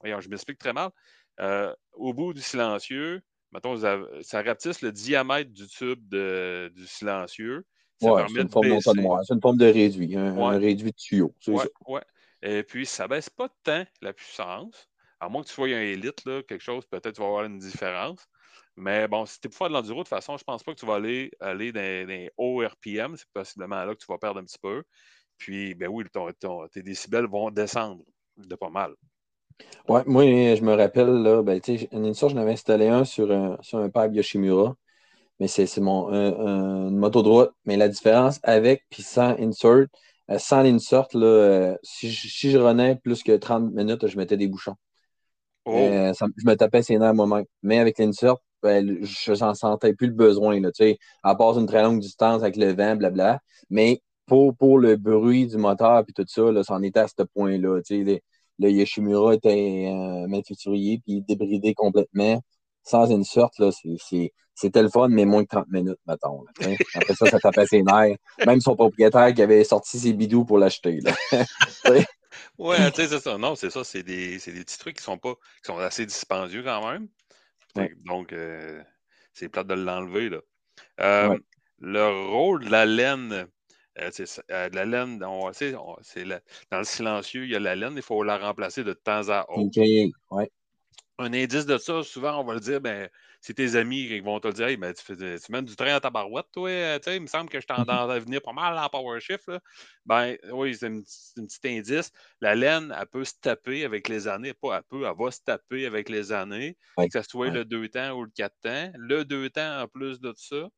voyons, 0.00 0.20
je 0.20 0.28
m'explique 0.28 0.58
très 0.58 0.72
mal, 0.72 0.90
au 1.92 2.12
bout 2.12 2.34
du 2.34 2.40
silencieux, 2.40 3.22
mettons, 3.52 3.76
ça 3.76 4.42
rapetisse 4.42 4.82
le 4.82 4.92
diamètre 4.92 5.52
du 5.52 5.66
tube 5.66 6.08
du 6.08 6.86
silencieux. 6.86 7.64
C'est 8.00 8.06
une, 8.06 8.48
forme 8.48 8.80
c'est 8.80 9.34
une 9.34 9.40
forme 9.40 9.56
de 9.56 9.66
réduit, 9.66 10.16
un, 10.16 10.58
réduit 10.58 10.92
de 10.92 10.96
tuyau. 10.96 11.34
Oui, 11.48 11.64
ouais. 11.88 12.02
Et 12.42 12.62
puis, 12.62 12.86
ça 12.86 13.04
ne 13.04 13.08
baisse 13.08 13.28
pas 13.28 13.48
tant 13.64 13.84
la 14.00 14.12
puissance. 14.12 14.88
À 15.20 15.28
moins 15.28 15.42
que 15.42 15.48
tu 15.48 15.54
sois 15.54 15.66
un 15.66 15.80
élite, 15.80 16.24
là, 16.24 16.42
quelque 16.44 16.62
chose, 16.62 16.86
peut-être 16.86 17.12
tu 17.12 17.20
vas 17.20 17.26
avoir 17.26 17.44
une 17.44 17.58
différence. 17.58 18.24
Mais 18.76 19.08
bon, 19.08 19.26
si 19.26 19.40
tu 19.40 19.48
es 19.48 19.50
pour 19.50 19.58
faire 19.58 19.68
de 19.68 19.72
l'enduro, 19.72 20.00
de 20.00 20.04
toute 20.04 20.10
façon, 20.10 20.36
je 20.36 20.42
ne 20.42 20.44
pense 20.44 20.62
pas 20.62 20.72
que 20.72 20.78
tu 20.78 20.86
vas 20.86 20.94
aller, 20.94 21.32
aller 21.40 21.72
dans, 21.72 22.08
les 22.08 22.30
hauts 22.36 22.62
RPM. 22.64 23.16
C'est 23.16 23.28
possiblement 23.32 23.84
là 23.84 23.92
que 23.94 23.98
tu 23.98 24.06
vas 24.08 24.18
perdre 24.18 24.38
un 24.38 24.44
petit 24.44 24.58
peu. 24.62 24.84
Puis, 25.36 25.74
ben 25.74 25.88
oui, 25.88 26.04
tes 26.70 26.82
décibels 26.82 27.26
vont 27.26 27.50
descendre 27.50 28.04
de 28.36 28.54
pas 28.54 28.70
mal. 28.70 28.94
Ouais, 29.88 30.02
moi, 30.06 30.24
je 30.24 30.62
me 30.62 30.74
rappelle, 30.74 31.08
là, 31.22 31.42
ben, 31.42 31.60
une 31.92 32.14
j'en 32.14 32.36
avais 32.36 32.52
installé 32.52 32.88
un 32.88 33.04
sur 33.04 33.32
un, 33.32 33.56
sur 33.62 33.78
un 33.78 34.08
Yoshimura. 34.12 34.74
Mais 35.40 35.48
c'est 35.48 35.80
mon 35.80 36.10
une 36.10 36.96
moto 36.96 37.22
de 37.22 37.28
route. 37.28 37.50
Mais 37.64 37.76
la 37.76 37.88
différence 37.88 38.40
avec 38.42 38.84
puis 38.90 39.02
sans 39.02 39.36
insert, 39.38 39.86
euh, 40.30 40.38
sans 40.38 40.62
l'insert, 40.62 41.06
là, 41.14 41.26
euh, 41.26 41.76
si, 41.82 42.10
je, 42.10 42.28
si 42.28 42.50
je 42.50 42.58
renais 42.58 42.96
plus 42.96 43.22
que 43.22 43.36
30 43.36 43.72
minutes, 43.72 44.06
je 44.06 44.16
mettais 44.18 44.36
des 44.36 44.48
bouchons. 44.48 44.74
Oh. 45.64 45.72
Euh, 45.74 46.12
je 46.36 46.46
me 46.46 46.54
tapais 46.54 46.82
ses 46.82 46.98
nerfs 46.98 47.14
moi-même. 47.14 47.44
Mais 47.62 47.78
avec 47.78 47.98
l'insert, 47.98 48.36
ben, 48.62 48.98
je 49.02 49.32
n'en 49.44 49.54
sentais 49.54 49.94
plus 49.94 50.08
le 50.08 50.14
besoin. 50.14 50.60
Là, 50.60 50.70
à 51.22 51.34
part 51.34 51.58
une 51.58 51.66
très 51.66 51.82
longue 51.82 52.00
distance 52.00 52.42
avec 52.42 52.56
le 52.56 52.72
vent, 52.74 52.96
blabla. 52.96 53.40
Mais 53.70 54.02
pour, 54.26 54.56
pour 54.56 54.78
le 54.78 54.96
bruit 54.96 55.46
du 55.46 55.56
moteur 55.56 56.04
et 56.06 56.12
tout 56.12 56.24
ça, 56.26 56.52
là, 56.52 56.62
c'en 56.64 56.82
était 56.82 57.00
à 57.00 57.08
ce 57.08 57.22
point-là 57.22 57.80
le 58.58 58.70
Yoshimura 58.70 59.34
était 59.34 59.88
un 59.88 60.26
manufacturier, 60.26 61.00
puis 61.04 61.22
débridé 61.22 61.74
complètement, 61.74 62.42
sans 62.82 63.10
une 63.10 63.24
sorte, 63.24 63.58
là, 63.58 63.70
c'était 64.54 64.82
le 64.82 64.88
fun, 64.88 65.08
mais 65.08 65.24
moins 65.24 65.44
que 65.44 65.50
30 65.50 65.68
minutes, 65.68 66.00
mettons. 66.06 66.44
Après 66.94 67.14
ça, 67.14 67.26
ça 67.26 67.38
tapait 67.38 67.66
ses 67.66 67.82
nerfs. 67.82 68.16
Même 68.46 68.60
son 68.60 68.74
propriétaire 68.74 69.32
qui 69.34 69.42
avait 69.42 69.62
sorti 69.64 69.98
ses 69.98 70.12
bidous 70.12 70.44
pour 70.44 70.58
l'acheter. 70.58 71.00
Oui, 72.58 72.76
tu 72.76 73.02
sais, 73.02 73.08
c'est 73.08 73.20
ça. 73.20 73.38
Non, 73.38 73.54
c'est 73.54 73.70
ça. 73.70 73.84
C'est 73.84 74.02
des, 74.02 74.38
des, 74.38 74.64
petits 74.64 74.78
trucs 74.78 74.96
qui 74.96 75.02
sont 75.02 75.18
pas 75.18 75.34
qui 75.34 75.66
sont 75.66 75.78
assez 75.78 76.04
dispendieux 76.06 76.62
quand 76.62 76.88
même. 76.88 77.08
Donc, 78.04 78.32
euh, 78.32 78.82
c'est 79.32 79.48
plate 79.48 79.68
de 79.68 79.74
l'enlever. 79.74 80.28
là. 80.28 80.38
Euh, 81.00 81.38
le 81.78 82.28
rôle 82.28 82.64
de 82.64 82.70
la 82.70 82.84
laine 82.84 83.46
euh, 84.00 84.10
euh, 84.50 84.68
la 84.72 84.84
laine, 84.84 85.24
c'est 85.52 85.72
dans 85.72 86.78
le 86.78 86.84
silencieux, 86.84 87.44
il 87.44 87.50
y 87.50 87.56
a 87.56 87.60
la 87.60 87.74
laine, 87.74 87.94
il 87.96 88.02
faut 88.02 88.22
la 88.22 88.38
remplacer 88.38 88.84
de 88.84 88.92
temps 88.92 89.28
à 89.28 89.46
autre. 89.50 89.70
Un 91.20 91.32
indice 91.32 91.66
de 91.66 91.78
ça, 91.78 92.04
souvent, 92.04 92.40
on 92.40 92.44
va 92.44 92.54
le 92.54 92.60
dire, 92.60 92.80
ben, 92.80 93.08
c'est 93.40 93.54
tes 93.54 93.74
amis 93.74 94.06
qui 94.06 94.20
vont 94.20 94.38
te 94.38 94.46
le 94.46 94.54
dire 94.54 94.78
ben, 94.78 94.94
tu, 94.94 95.02
fais, 95.02 95.16
tu 95.16 95.50
mènes 95.50 95.64
du 95.64 95.74
train 95.74 95.96
à 95.96 96.00
ta 96.00 96.10
barouette, 96.10 96.46
toi, 96.52 96.70
euh, 96.70 96.98
il 97.08 97.22
me 97.22 97.26
semble 97.26 97.50
que 97.50 97.60
je 97.60 97.66
t'en 97.66 97.74
à 97.88 98.18
venir 98.20 98.40
pas 98.40 98.52
mal 98.52 98.78
en 98.78 98.88
power 98.88 99.18
shift. 99.18 99.50
Ben, 100.06 100.36
oui, 100.52 100.76
c'est 100.76 100.86
un 100.86 101.00
petit 101.00 101.58
indice. 101.64 102.12
La 102.40 102.54
laine, 102.54 102.94
elle 102.96 103.06
peut 103.08 103.24
se 103.24 103.34
taper 103.40 103.84
avec 103.84 104.08
les 104.08 104.28
années. 104.28 104.54
Pas 104.54 104.76
elle 104.76 104.84
peut, 104.88 105.06
elle 105.08 105.16
va 105.18 105.30
se 105.32 105.40
taper 105.44 105.86
avec 105.86 106.08
les 106.08 106.30
années, 106.30 106.76
que 106.96 107.06
ce 107.10 107.28
soit 107.28 107.50
le 107.50 107.64
2 107.64 107.88
temps 107.88 108.12
ou 108.12 108.22
le 108.22 108.30
4 108.30 108.54
temps. 108.62 108.92
Le 108.96 109.24
2 109.24 109.50
temps, 109.50 109.82
en 109.82 109.88
plus 109.88 110.20
de 110.20 110.32
ça, 110.36 110.68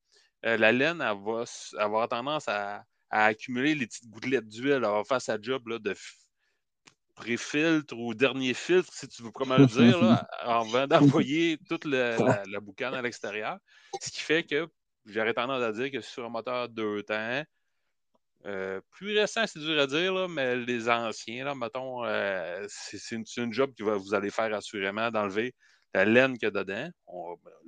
la 0.43 0.73
laine, 0.73 1.03
elle 1.03 1.19
va 1.23 1.45
avoir 1.77 2.09
tendance 2.09 2.49
à, 2.49 2.83
à 3.11 3.27
accumuler 3.27 3.75
les 3.75 3.87
petites 3.87 4.09
gouttelettes 4.09 4.49
d'huile. 4.49 4.73
Elle 4.73 4.83
va 4.83 5.03
faire 5.05 5.21
sa 5.21 5.41
job 5.41 5.69
là, 5.69 5.79
de 5.79 5.95
pré-filtre 7.15 7.97
ou 7.97 8.15
dernier 8.15 8.55
filtre, 8.55 8.91
si 8.93 9.07
tu 9.09 9.23
veux 9.23 9.31
comment 9.31 9.57
le 9.57 9.67
dire, 9.67 10.03
là, 10.03 10.27
avant 10.41 10.87
d'envoyer 10.87 11.59
toute 11.69 11.85
la, 11.85 12.45
la, 12.47 12.61
boucane 12.61 12.95
à 12.95 13.03
l'extérieur. 13.03 13.59
Ce 14.01 14.11
qui 14.11 14.21
fait 14.21 14.43
que 14.43 14.67
j'aurais 15.05 15.35
tendance 15.35 15.63
à 15.63 15.73
dire 15.73 15.91
que 15.91 16.01
sur 16.01 16.25
un 16.25 16.31
moteur 16.31 16.69
deux 16.69 17.03
temps, 17.03 17.45
euh, 18.47 18.81
plus 18.91 19.19
récent, 19.19 19.47
c'est 19.47 19.59
dur 19.59 19.79
à 19.79 19.87
dire, 19.87 20.15
là, 20.15 20.29
mais 20.29 20.57
les 20.57 20.89
anciens, 20.89 21.45
là, 21.45 21.55
mettons, 21.55 22.05
euh, 22.07 22.65
c'est 22.69 23.15
une, 23.15 23.25
une, 23.37 23.53
job 23.53 23.75
que 23.77 23.85
vous 23.85 24.15
allez 24.15 24.31
faire 24.31 24.55
assurément 24.55 25.11
d'enlever 25.11 25.55
la 25.93 26.07
laine 26.07 26.39
qu'il 26.39 26.45
y 26.45 26.47
a 26.47 26.51
dedans. 26.51 26.91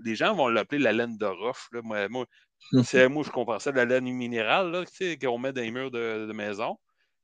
les 0.03 0.15
gens 0.15 0.35
vont 0.35 0.49
l'appeler 0.49 0.81
la 0.81 0.93
laine 0.93 1.19
de 1.19 1.27
roche. 1.27 1.69
Moi, 1.73 2.09
moi, 2.09 2.25
moi, 2.73 3.23
je 3.25 3.31
comprends 3.31 3.59
ça, 3.59 3.73
la 3.73 3.85
laine 3.85 4.05
minérale 4.05 4.87
qu'on 5.21 5.39
met 5.39 5.53
dans 5.53 5.61
les 5.61 5.71
murs 5.71 5.91
de, 5.91 6.33
maison. 6.33 6.79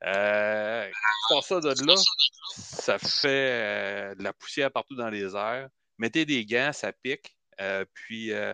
Euh, 0.05 0.89
ça 1.43 1.61
de 1.61 1.87
là, 1.87 1.95
ça 2.57 2.99
fait 2.99 3.29
euh, 3.29 4.15
de 4.15 4.23
la 4.23 4.33
poussière 4.33 4.71
partout 4.71 4.95
dans 4.95 5.09
les 5.09 5.35
airs. 5.35 5.69
Mettez 5.99 6.25
des 6.25 6.45
gants, 6.45 6.71
ça 6.73 6.93
pique. 6.93 7.37
Euh, 7.61 7.85
puis, 7.93 8.33
euh, 8.33 8.53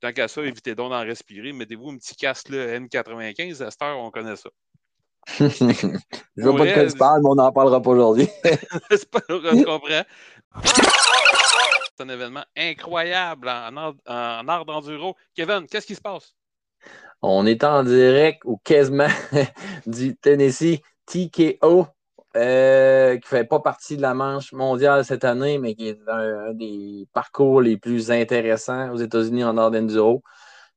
tant 0.00 0.12
qu'à 0.12 0.28
ça, 0.28 0.42
évitez 0.42 0.74
donc 0.74 0.90
d'en 0.90 1.00
respirer. 1.00 1.52
Mettez-vous 1.52 1.90
un 1.90 1.96
petit 1.96 2.16
casque 2.16 2.48
là, 2.48 2.78
N95. 2.78 3.62
À 3.62 3.70
cette 3.70 3.82
heure, 3.82 3.98
on 3.98 4.10
connaît 4.10 4.36
ça. 4.36 4.50
je 5.38 5.44
veux 6.36 6.56
pas 6.56 6.66
de 6.66 6.72
quoi 6.74 6.86
tu 6.86 6.98
parles, 6.98 7.20
mais 7.22 7.30
on 7.30 7.34
n'en 7.34 7.52
parlera 7.52 7.80
pas 7.80 7.90
aujourd'hui. 7.90 8.28
c'est 8.90 9.10
pas 9.10 9.20
je 9.28 9.64
comprends. 9.64 10.04
Un 12.00 12.08
événement 12.08 12.44
incroyable 12.56 13.48
en, 13.48 13.94
en 14.06 14.48
art 14.48 14.64
d'enduro. 14.64 15.16
Kevin, 15.34 15.66
qu'est-ce 15.66 15.86
qui 15.86 15.94
se 15.94 16.00
passe? 16.00 16.34
On 17.22 17.46
est 17.46 17.64
en 17.64 17.84
direct 17.84 18.42
ou 18.44 18.58
quasiment 18.64 19.06
du 19.86 20.16
Tennessee 20.16 20.80
TKO, 21.06 21.86
euh, 22.36 23.12
qui 23.12 23.20
ne 23.34 23.38
fait 23.38 23.44
pas 23.44 23.60
partie 23.60 23.96
de 23.96 24.02
la 24.02 24.12
manche 24.12 24.52
mondiale 24.52 25.04
cette 25.04 25.24
année, 25.24 25.58
mais 25.58 25.74
qui 25.74 25.88
est 25.88 26.00
un, 26.08 26.52
des 26.52 27.06
parcours 27.12 27.60
les 27.62 27.76
plus 27.76 28.10
intéressants 28.10 28.90
aux 28.90 28.96
États-Unis 28.96 29.44
en 29.44 29.56
art 29.56 29.70
d'enduro. 29.70 30.22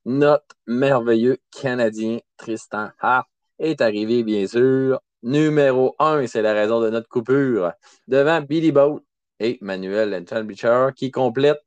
Notre 0.06 0.56
merveilleux 0.67 1.38
Canadien 1.51 2.19
Tristan 2.38 2.89
Hart 2.99 3.27
est 3.60 3.82
arrivé, 3.82 4.23
bien 4.23 4.45
sûr, 4.47 5.01
numéro 5.23 5.95
un, 5.99 6.19
et 6.21 6.27
c'est 6.27 6.43
la 6.43 6.53
raison 6.53 6.80
de 6.80 6.89
notre 6.89 7.10
coupure, 7.10 7.73
devant 8.08 8.39
Billy 8.41 8.71
Boat 8.71 9.01
et 9.39 9.58
Manuel 9.62 10.13
Anton 10.13 10.47
qui 10.95 11.12
complète 11.12 11.60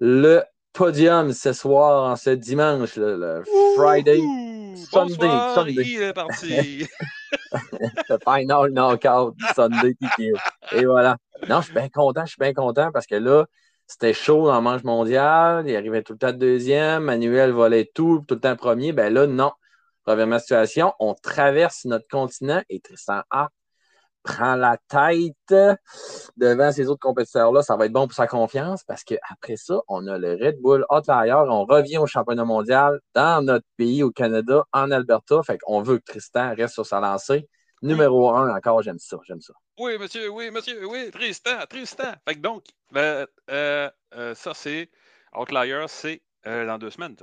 le 0.00 0.42
podium 0.72 1.32
ce 1.32 1.52
soir, 1.52 2.10
en 2.10 2.16
ce 2.16 2.30
dimanche, 2.30 2.96
le, 2.96 3.42
Friday. 3.76 4.20
Sunday, 4.76 5.30
Sunday. 5.54 5.72
Il 5.72 6.02
est 6.02 6.12
parti. 6.12 6.86
le 8.08 8.18
final 8.18 8.70
knockout 8.72 9.36
Sunday 9.54 9.94
Et 10.72 10.84
voilà. 10.84 11.16
Non, 11.48 11.60
je 11.60 11.66
suis 11.66 11.74
bien 11.74 11.88
content, 11.88 12.24
je 12.24 12.30
suis 12.30 12.40
bien 12.40 12.52
content 12.52 12.90
parce 12.92 13.06
que 13.06 13.14
là, 13.14 13.46
c'était 13.86 14.12
chaud 14.12 14.50
en 14.50 14.60
manche 14.62 14.82
mondiale. 14.82 15.64
Il 15.68 15.76
arrivait 15.76 16.02
tout 16.02 16.14
le 16.14 16.18
temps 16.18 16.32
deuxième. 16.32 17.04
Manuel 17.04 17.52
volait 17.52 17.90
tout, 17.94 18.24
tout 18.26 18.34
le 18.34 18.40
temps 18.40 18.56
premier. 18.56 18.92
Ben 18.92 19.12
là, 19.12 19.26
non. 19.26 19.52
Première 20.04 20.40
situation, 20.40 20.92
on 20.98 21.14
traverse 21.14 21.84
notre 21.84 22.06
continent 22.08 22.62
et 22.68 22.80
Tristan 22.80 23.22
Hart 23.30 23.52
prend 24.24 24.56
la 24.56 24.76
tête 24.88 25.54
devant 26.36 26.72
ces 26.72 26.88
autres 26.88 27.00
compétiteurs-là. 27.00 27.62
Ça 27.62 27.76
va 27.76 27.86
être 27.86 27.92
bon 27.92 28.08
pour 28.08 28.14
sa 28.14 28.26
confiance 28.26 28.82
parce 28.82 29.04
qu'après 29.04 29.56
ça, 29.56 29.78
on 29.86 30.06
a 30.08 30.18
le 30.18 30.32
Red 30.32 30.60
Bull 30.60 30.84
Outlier. 30.90 31.34
On 31.48 31.64
revient 31.64 31.98
au 31.98 32.06
championnat 32.06 32.44
mondial 32.44 32.98
dans 33.14 33.44
notre 33.44 33.66
pays, 33.76 34.02
au 34.02 34.10
Canada, 34.10 34.64
en 34.72 34.90
Alberta. 34.90 35.42
Fait 35.42 35.58
qu'on 35.58 35.82
veut 35.82 35.98
que 35.98 36.04
Tristan 36.04 36.54
reste 36.56 36.74
sur 36.74 36.86
sa 36.86 36.98
lancée. 37.00 37.48
Numéro 37.82 38.30
un, 38.30 38.56
encore, 38.56 38.82
j'aime 38.82 38.98
ça, 38.98 39.18
j'aime 39.28 39.42
ça. 39.42 39.52
Oui, 39.78 39.98
monsieur, 39.98 40.30
oui, 40.30 40.50
monsieur, 40.50 40.86
oui, 40.86 41.10
Tristan, 41.10 41.66
Tristan. 41.68 42.14
Fait 42.26 42.36
que 42.36 42.40
donc, 42.40 42.64
ben, 42.90 43.26
euh, 43.50 43.90
euh, 44.14 44.34
ça, 44.34 44.54
c'est 44.54 44.90
Outlier, 45.36 45.84
c'est 45.88 46.22
euh, 46.46 46.66
dans 46.66 46.78
deux 46.78 46.88
semaines, 46.88 47.14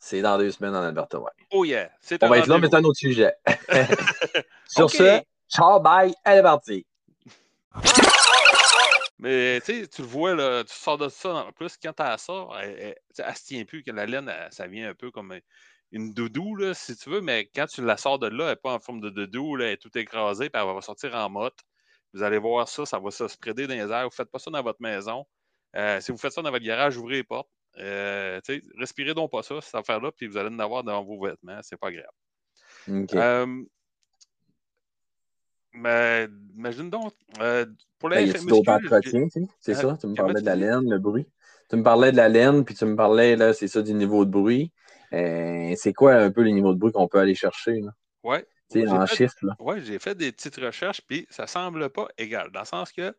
C'est 0.00 0.20
dans 0.20 0.36
deux 0.36 0.50
semaines 0.50 0.74
en 0.74 0.82
Alberta, 0.82 1.20
oui. 1.20 1.30
Oh 1.52 1.64
yeah. 1.64 1.90
On 2.22 2.28
va 2.28 2.38
être 2.38 2.48
là, 2.48 2.58
mais 2.58 2.68
c'est 2.68 2.76
un 2.76 2.82
autre 2.82 2.98
sujet. 2.98 3.32
Sur 4.68 4.90
ce, 4.90 5.22
Ciao, 5.48 5.80
bye, 5.80 6.14
elle 6.24 6.38
est 6.38 6.42
partie. 6.42 6.86
Mais 9.18 9.60
tu 9.64 9.80
sais, 9.80 9.88
tu 9.88 10.02
le 10.02 10.08
vois, 10.08 10.34
là, 10.34 10.62
tu 10.62 10.74
sors 10.74 10.96
de 10.96 11.08
ça. 11.08 11.30
En 11.34 11.52
plus, 11.52 11.76
quand 11.82 11.92
tu 11.92 12.02
ça, 12.02 12.48
elle, 12.62 12.96
elle, 13.18 13.36
se 13.36 13.44
tient 13.44 13.64
plus, 13.64 13.82
que 13.82 13.90
la 13.90 14.06
laine, 14.06 14.32
ça 14.50 14.66
vient 14.66 14.90
un 14.90 14.94
peu 14.94 15.10
comme 15.10 15.38
une 15.90 16.12
doudou, 16.12 16.54
là, 16.54 16.74
si 16.74 16.96
tu 16.96 17.10
veux, 17.10 17.20
mais 17.20 17.50
quand 17.54 17.66
tu 17.66 17.82
la 17.82 17.96
sors 17.96 18.18
de 18.18 18.28
là, 18.28 18.44
elle 18.44 18.50
n'est 18.50 18.56
pas 18.56 18.74
en 18.74 18.78
forme 18.78 19.00
de 19.00 19.10
doudou, 19.10 19.56
là, 19.56 19.66
elle 19.66 19.72
est 19.72 19.76
tout 19.78 19.96
écrasée, 19.96 20.50
puis 20.50 20.62
elle 20.62 20.72
va 20.72 20.80
sortir 20.80 21.14
en 21.14 21.28
motte. 21.30 21.58
Vous 22.14 22.22
allez 22.22 22.38
voir 22.38 22.68
ça, 22.68 22.86
ça 22.86 22.98
va 22.98 23.10
se 23.10 23.26
spreader 23.28 23.66
dans 23.66 23.74
les 23.74 23.80
airs. 23.80 24.02
Vous 24.02 24.06
ne 24.06 24.10
faites 24.10 24.30
pas 24.30 24.38
ça 24.38 24.50
dans 24.50 24.62
votre 24.62 24.80
maison. 24.80 25.26
Euh, 25.76 26.00
si 26.00 26.12
vous 26.12 26.18
faites 26.18 26.32
ça 26.32 26.42
dans 26.42 26.50
votre 26.50 26.64
garage, 26.64 26.96
ouvrez 26.96 27.16
les 27.16 27.24
portes. 27.24 27.50
Euh, 27.78 28.40
respirez 28.78 29.14
donc 29.14 29.30
pas 29.30 29.42
ça, 29.42 29.60
cette 29.60 29.74
affaire-là, 29.74 30.10
puis 30.12 30.26
vous 30.26 30.36
allez 30.36 30.54
en 30.54 30.58
avoir 30.58 30.84
dans 30.84 31.02
vos 31.04 31.20
vêtements. 31.22 31.60
C'est 31.62 31.76
pas 31.76 31.92
grave. 31.92 32.06
Euh, 32.88 33.64
mais 35.78 36.28
imagine 36.56 36.90
donc, 36.90 37.12
euh, 37.40 37.66
pour 37.98 38.08
la 38.08 38.16
ben, 38.16 38.32
FMSQ... 38.32 39.30
C'est 39.60 39.74
ça, 39.74 39.96
tu 40.00 40.06
me 40.06 40.14
parlais 40.14 40.40
de 40.40 40.46
la 40.46 40.56
laine, 40.56 40.88
le 40.88 40.98
bruit. 40.98 41.26
Tu 41.70 41.76
me 41.76 41.82
parlais 41.82 42.12
de 42.12 42.16
la 42.16 42.28
laine, 42.28 42.64
puis 42.64 42.74
tu 42.74 42.84
me 42.84 42.96
parlais, 42.96 43.36
là, 43.36 43.52
c'est 43.52 43.68
ça, 43.68 43.82
du 43.82 43.94
niveau 43.94 44.24
de 44.24 44.30
bruit. 44.30 44.72
Euh, 45.12 45.72
c'est 45.76 45.92
quoi 45.92 46.14
un 46.14 46.30
peu 46.30 46.42
les 46.42 46.52
niveaux 46.52 46.74
de 46.74 46.78
bruit 46.78 46.92
qu'on 46.92 47.08
peut 47.08 47.18
aller 47.18 47.34
chercher? 47.34 47.80
Là? 47.80 47.90
Ouais. 48.24 48.46
en 48.88 49.06
chiffres. 49.06 49.36
Oui, 49.58 49.80
j'ai 49.84 49.98
fait 49.98 50.14
des 50.14 50.32
petites 50.32 50.56
recherches, 50.56 51.02
puis 51.06 51.26
ça 51.30 51.46
semble 51.46 51.90
pas 51.90 52.08
égal, 52.18 52.50
dans 52.52 52.60
le 52.60 52.66
sens 52.66 52.92
que 52.92 53.14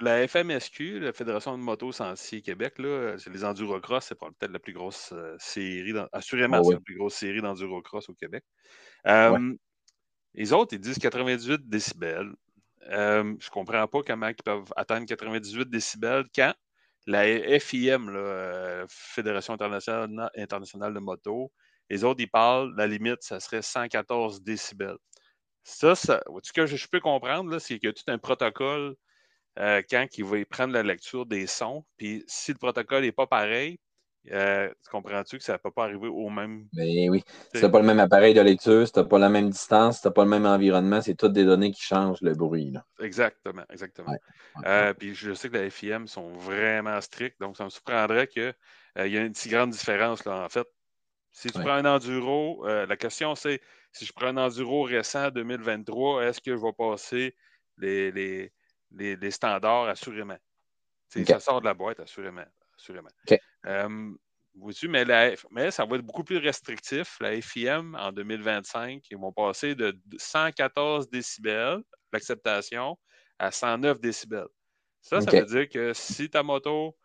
la 0.00 0.26
FMSQ, 0.26 1.00
la 1.00 1.12
Fédération 1.12 1.56
de 1.56 1.62
moto 1.62 1.92
Sentier 1.92 2.42
Québec, 2.42 2.74
c'est 3.18 3.30
les 3.30 3.44
Endurocross, 3.44 4.06
c'est 4.06 4.18
peut-être 4.18 4.50
la 4.50 4.58
plus 4.58 4.72
grosse 4.72 5.12
euh, 5.12 5.36
série, 5.38 5.92
assurément, 6.12 6.58
ah 6.58 6.64
c'est 6.64 6.74
la 6.74 6.80
plus 6.80 6.96
grosse 6.96 7.14
série 7.14 7.40
d'Endurocross 7.40 8.08
au 8.08 8.14
Québec. 8.14 8.44
Les 10.34 10.52
autres, 10.52 10.74
ils 10.74 10.80
disent 10.80 10.98
98 10.98 11.68
décibels. 11.68 12.32
Euh, 12.90 13.22
je 13.38 13.46
ne 13.46 13.50
comprends 13.50 13.86
pas 13.86 14.02
comment 14.02 14.28
ils 14.28 14.34
peuvent 14.36 14.72
atteindre 14.76 15.06
98 15.06 15.68
décibels 15.68 16.24
quand 16.34 16.54
la 17.06 17.58
FIM, 17.58 18.10
la 18.10 18.18
euh, 18.18 18.86
Fédération 18.88 19.54
internationale, 19.54 20.94
de 20.94 20.98
moto, 20.98 21.50
les 21.90 22.04
autres, 22.04 22.20
ils 22.20 22.30
parlent, 22.30 22.74
la 22.76 22.86
limite, 22.86 23.22
ça 23.22 23.40
serait 23.40 23.62
114 23.62 24.42
décibels. 24.42 24.98
Ça, 25.64 25.94
ce 25.94 26.52
que 26.52 26.66
je 26.66 26.86
peux 26.88 27.00
comprendre, 27.00 27.58
c'est 27.58 27.78
qu'il 27.78 27.88
y 27.88 27.90
a 27.90 27.92
tout 27.92 28.04
un 28.08 28.18
protocole 28.18 28.94
euh, 29.58 29.82
quand 29.88 30.06
il 30.16 30.24
va 30.24 30.44
prendre 30.44 30.72
la 30.72 30.82
lecture 30.82 31.26
des 31.26 31.46
sons. 31.46 31.84
Puis 31.96 32.24
si 32.26 32.52
le 32.52 32.58
protocole 32.58 33.02
n'est 33.02 33.12
pas 33.12 33.26
pareil, 33.26 33.78
euh, 34.32 34.72
comprends-tu 34.90 35.38
que 35.38 35.44
ça 35.44 35.54
ne 35.54 35.58
peut 35.58 35.70
pas 35.70 35.84
arriver 35.84 36.08
au 36.08 36.28
même. 36.28 36.66
Ben 36.72 37.10
oui. 37.10 37.22
Si 37.54 37.60
tu 37.60 37.70
pas 37.70 37.80
le 37.80 37.86
même 37.86 38.00
appareil 38.00 38.34
de 38.34 38.40
lecture, 38.40 38.86
si 38.86 38.92
tu 38.92 39.04
pas 39.04 39.18
la 39.18 39.28
même 39.28 39.50
distance, 39.50 39.96
si 39.96 40.02
tu 40.02 40.10
pas 40.10 40.24
le 40.24 40.30
même 40.30 40.46
environnement, 40.46 41.00
c'est 41.00 41.14
toutes 41.14 41.32
des 41.32 41.44
données 41.44 41.70
qui 41.70 41.82
changent 41.82 42.20
le 42.22 42.34
bruit. 42.34 42.72
Exactement, 43.00 43.64
exactement. 43.70 44.14
Euh, 44.66 44.92
puis 44.94 45.14
je 45.14 45.32
sais 45.34 45.48
que 45.48 45.56
les 45.56 45.70
FIM 45.70 46.06
sont 46.06 46.32
vraiment 46.32 47.00
stricts, 47.00 47.40
donc 47.40 47.56
ça 47.56 47.64
me 47.64 47.70
surprendrait 47.70 48.26
qu'il 48.26 48.54
euh, 48.98 49.06
y 49.06 49.16
ait 49.16 49.26
une 49.26 49.34
si 49.34 49.48
grande 49.48 49.70
différence. 49.70 50.24
Là, 50.24 50.44
en 50.44 50.48
fait, 50.48 50.66
si 51.30 51.48
tu 51.48 51.60
prends 51.60 51.74
un 51.74 51.84
enduro, 51.84 52.66
la 52.66 52.96
question 52.96 53.34
c'est 53.34 53.60
si 53.92 54.04
je 54.04 54.12
prends 54.12 54.26
un 54.28 54.36
enduro 54.36 54.82
récent 54.82 55.30
2023, 55.30 56.24
est-ce 56.24 56.40
que 56.40 56.56
je 56.56 56.62
vais 56.62 56.72
passer 56.72 57.36
les, 57.76 58.50
les, 58.90 59.30
standards 59.30 59.88
assurément? 59.88 60.38
Ça 61.08 61.40
sort 61.40 61.60
de 61.60 61.66
la 61.66 61.74
boîte, 61.74 62.00
assurément 62.00 62.44
assurément. 62.78 63.10
Euh, 63.66 64.12
mais, 64.88 65.04
mais 65.50 65.70
ça 65.70 65.84
va 65.84 65.96
être 65.96 66.02
beaucoup 66.02 66.24
plus 66.24 66.38
restrictif. 66.38 67.18
La 67.20 67.40
FIM, 67.40 67.94
en 67.94 68.12
2025, 68.12 69.04
ils 69.10 69.18
vont 69.18 69.32
passer 69.32 69.74
de 69.74 69.96
114 70.16 71.08
décibels, 71.10 71.82
l'acceptation, 72.12 72.98
à 73.38 73.50
109 73.50 74.00
décibels. 74.00 74.48
Ça, 75.00 75.20
ça 75.20 75.30
veut 75.30 75.46
dire 75.46 75.68
que 75.68 75.92
si 75.92 76.28
ta 76.28 76.42
moto 76.42 76.96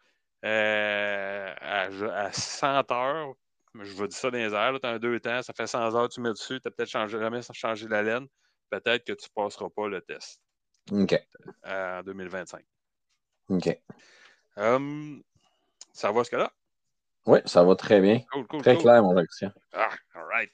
euh, 0.44 1.54
à, 1.62 2.32
100 2.32 2.92
heures, 2.92 3.34
je 3.76 3.94
vais 3.94 4.08
dire 4.08 4.18
ça 4.18 4.32
dans 4.32 4.38
les 4.38 4.54
airs, 4.54 4.80
tu 4.80 4.88
as 4.88 4.92
un 4.92 5.00
deux 5.00 5.20
temps, 5.20 5.42
ça 5.42 5.54
fait 5.54 5.68
100 5.68 5.96
heures, 5.96 6.10
tu 6.10 6.22
mets 6.22 6.32
dessus, 6.32 6.60
tu 6.60 6.68
n'as 6.68 6.72
peut-être 6.72 6.90
changé, 6.90 7.20
jamais 7.20 7.42
changé 7.54 7.88
la 7.88 8.02
laine, 8.02 8.28
peut-être 8.70 9.06
que 9.06 9.14
tu 9.14 9.28
ne 9.30 9.44
passeras 9.44 9.70
pas 9.76 9.88
le 9.88 10.02
test. 10.02 10.42
OK. 10.92 11.16
Euh, 11.66 12.00
en 12.00 12.04
2025. 12.04 12.66
OK. 13.50 13.82
Hum, 14.58 15.24
ça 15.94 16.12
va 16.12 16.24
ce 16.24 16.32
que 16.32 16.36
là? 16.36 16.52
Oui, 17.26 17.40
ça 17.46 17.64
va 17.64 17.76
très 17.76 18.02
bien. 18.02 18.20
très 18.60 18.76
clair, 18.78 19.02
mon 19.02 19.16
Christian. 19.16 19.52
Ah, 19.72 19.90
all 20.14 20.26
right. 20.30 20.52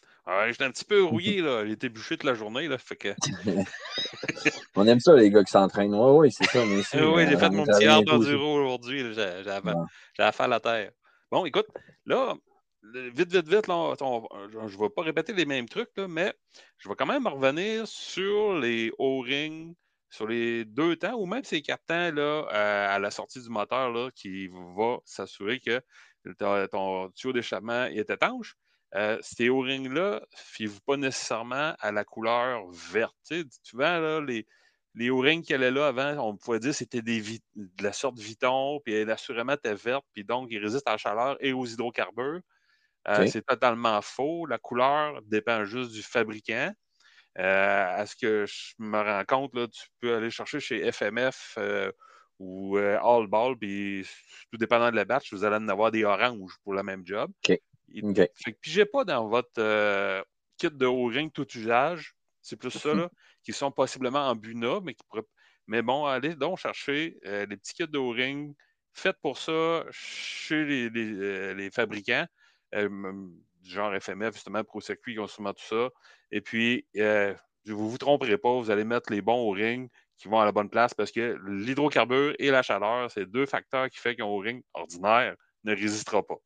J'étais 0.51 0.65
un 0.65 0.71
petit 0.71 0.85
peu 0.85 1.03
rouillé, 1.03 1.41
là. 1.41 1.65
J'ai 1.65 1.71
été 1.71 1.89
bouché 1.89 2.15
toute 2.15 2.25
la 2.25 2.35
journée, 2.35 2.67
là. 2.67 2.77
Fait 2.77 2.95
que... 2.95 3.09
On 4.75 4.85
aime 4.85 4.99
ça, 4.99 5.15
les 5.15 5.31
gars 5.31 5.43
qui 5.43 5.51
s'entraînent. 5.51 5.95
Oui, 5.95 6.27
oui, 6.27 6.31
c'est 6.31 6.45
ça. 6.45 6.63
oui, 7.13 7.25
j'ai 7.27 7.37
fait 7.37 7.49
mon 7.49 7.63
petit 7.63 7.85
art 7.85 8.03
d'enduro 8.03 8.53
aujourd'hui. 8.53 9.13
J'ai 9.15 10.21
affaire 10.21 10.45
à 10.45 10.47
la 10.47 10.59
terre. 10.59 10.91
Bon, 11.31 11.45
écoute, 11.45 11.67
là, 12.05 12.35
vite, 12.93 13.31
vite, 13.31 13.47
vite, 13.47 13.67
là, 13.67 13.95
je 13.99 14.57
ne 14.57 14.79
vais 14.79 14.89
pas 14.89 15.01
répéter 15.01 15.33
les 15.33 15.45
mêmes 15.45 15.67
trucs, 15.67 15.89
là, 15.97 16.07
mais 16.07 16.33
je 16.77 16.89
vais 16.89 16.95
quand 16.95 17.07
même 17.07 17.25
revenir 17.25 17.87
sur 17.87 18.53
les 18.53 18.91
O-rings 18.99 19.73
sur 20.09 20.27
les 20.27 20.65
deux 20.65 20.95
temps 20.95 21.15
ou 21.15 21.25
même 21.25 21.43
ces 21.43 21.61
quatre 21.61 21.85
temps 21.85 22.11
là, 22.11 22.45
à, 22.49 22.99
la 22.99 23.11
sortie 23.11 23.41
du 23.41 23.49
moteur 23.49 23.91
là, 23.91 24.09
qui 24.15 24.47
va 24.47 24.97
s'assurer 25.05 25.59
que 25.59 25.81
ton, 26.67 27.09
tuyau 27.11 27.33
d'échappement 27.33 27.85
est 27.85 28.09
étanche. 28.09 28.55
Euh, 28.95 29.17
ces 29.21 29.49
O-rings-là, 29.49 30.25
fiez-vous 30.35 30.79
pas 30.81 30.97
nécessairement 30.97 31.75
à 31.79 31.91
la 31.91 32.03
couleur 32.03 32.67
verte. 32.71 33.15
Tu 33.29 33.45
vois, 33.75 33.99
là, 33.99 34.19
les, 34.19 34.47
les 34.95 35.11
O-rings 35.11 35.43
qu'elle 35.43 35.61
est 35.61 35.71
là 35.71 35.87
avant, 35.87 36.27
on 36.27 36.35
pouvait 36.35 36.59
dire 36.59 36.71
que 36.71 36.77
c'était 36.77 37.03
des 37.03 37.21
de 37.55 37.83
la 37.83 37.93
sorte 37.93 38.17
Viton, 38.17 38.79
puis 38.83 38.93
elle 38.93 39.11
assurément 39.11 39.53
était 39.53 39.75
verte, 39.75 40.05
puis 40.13 40.23
donc 40.23 40.47
il 40.49 40.57
résiste 40.57 40.87
à 40.87 40.91
la 40.91 40.97
chaleur 40.97 41.37
et 41.39 41.53
aux 41.53 41.65
hydrocarbures. 41.65 42.41
Euh, 43.07 43.27
c'est 43.27 43.45
totalement 43.45 44.01
faux. 44.01 44.45
La 44.45 44.57
couleur 44.57 45.21
dépend 45.23 45.65
juste 45.65 45.91
du 45.91 46.01
fabricant. 46.01 46.73
Euh, 47.37 48.01
à 48.01 48.05
ce 48.05 48.15
que 48.15 48.45
je 48.47 48.73
me 48.79 48.97
rends 48.97 49.23
compte, 49.25 49.55
là, 49.55 49.67
tu 49.67 49.87
peux 50.01 50.15
aller 50.15 50.31
chercher 50.31 50.59
chez 50.59 50.91
FMF 50.91 51.55
euh, 51.57 51.91
ou 52.39 52.77
All 52.77 53.27
Ball, 53.27 53.55
puis 53.57 54.05
tout 54.51 54.57
dépendant 54.57 54.91
de 54.91 54.95
la 54.95 55.05
batch, 55.05 55.33
vous 55.33 55.43
allez 55.43 55.57
en 55.57 55.67
avoir 55.67 55.91
des 55.91 56.03
oranges 56.03 56.53
pour 56.63 56.73
le 56.73 56.83
même 56.83 57.05
job. 57.05 57.31
OK. 57.49 57.59
Fait 58.35 58.53
que 58.53 58.57
pigez 58.61 58.85
pas 58.85 59.03
dans 59.03 59.27
votre 59.27 60.23
kit 60.57 60.69
de 60.71 60.85
O-ring 60.85 61.31
tout 61.31 61.47
usage. 61.57 62.15
C'est 62.41 62.55
plus 62.55 62.71
ça, 62.71 62.93
là, 62.93 63.09
qui 63.43 63.53
sont 63.53 63.71
possiblement 63.71 64.27
en 64.27 64.35
Buna, 64.35 64.79
mais 64.83 64.93
qui 64.93 65.03
pourraient. 65.07 65.23
Mais 65.67 65.81
bon, 65.81 66.05
allez 66.05 66.35
donc 66.35 66.57
chercher 66.57 67.19
les 67.23 67.57
petits 67.57 67.73
kits 67.73 67.87
de 67.87 67.97
O-ring 67.97 68.55
faits 68.93 69.17
pour 69.21 69.37
ça 69.37 69.85
chez 69.91 70.89
les 70.89 71.69
fabricants 71.71 72.25
du 73.59 73.69
genre 73.69 73.93
FMF, 73.99 74.33
justement, 74.33 74.63
Pro 74.63 74.81
Circuit, 74.81 75.17
souvent 75.27 75.53
tout 75.53 75.65
ça. 75.65 75.89
Et 76.31 76.41
puis, 76.41 76.85
euh, 76.97 77.33
vous 77.65 77.85
ne 77.85 77.89
vous 77.89 77.97
tromperez 77.97 78.37
pas, 78.37 78.53
vous 78.53 78.71
allez 78.71 78.83
mettre 78.83 79.11
les 79.11 79.21
bons 79.21 79.47
au 79.47 79.51
ring 79.51 79.89
qui 80.17 80.27
vont 80.27 80.39
à 80.39 80.45
la 80.45 80.51
bonne 80.51 80.69
place 80.69 80.93
parce 80.93 81.11
que 81.11 81.37
l'hydrocarbure 81.47 82.35
et 82.39 82.51
la 82.51 82.61
chaleur, 82.61 83.09
c'est 83.09 83.25
deux 83.25 83.45
facteurs 83.45 83.89
qui 83.89 83.97
font 83.97 84.13
qu'un 84.13 84.41
ring 84.41 84.63
ordinaire 84.73 85.35
ne 85.63 85.75
résistera 85.75 86.23
pas. 86.23 86.37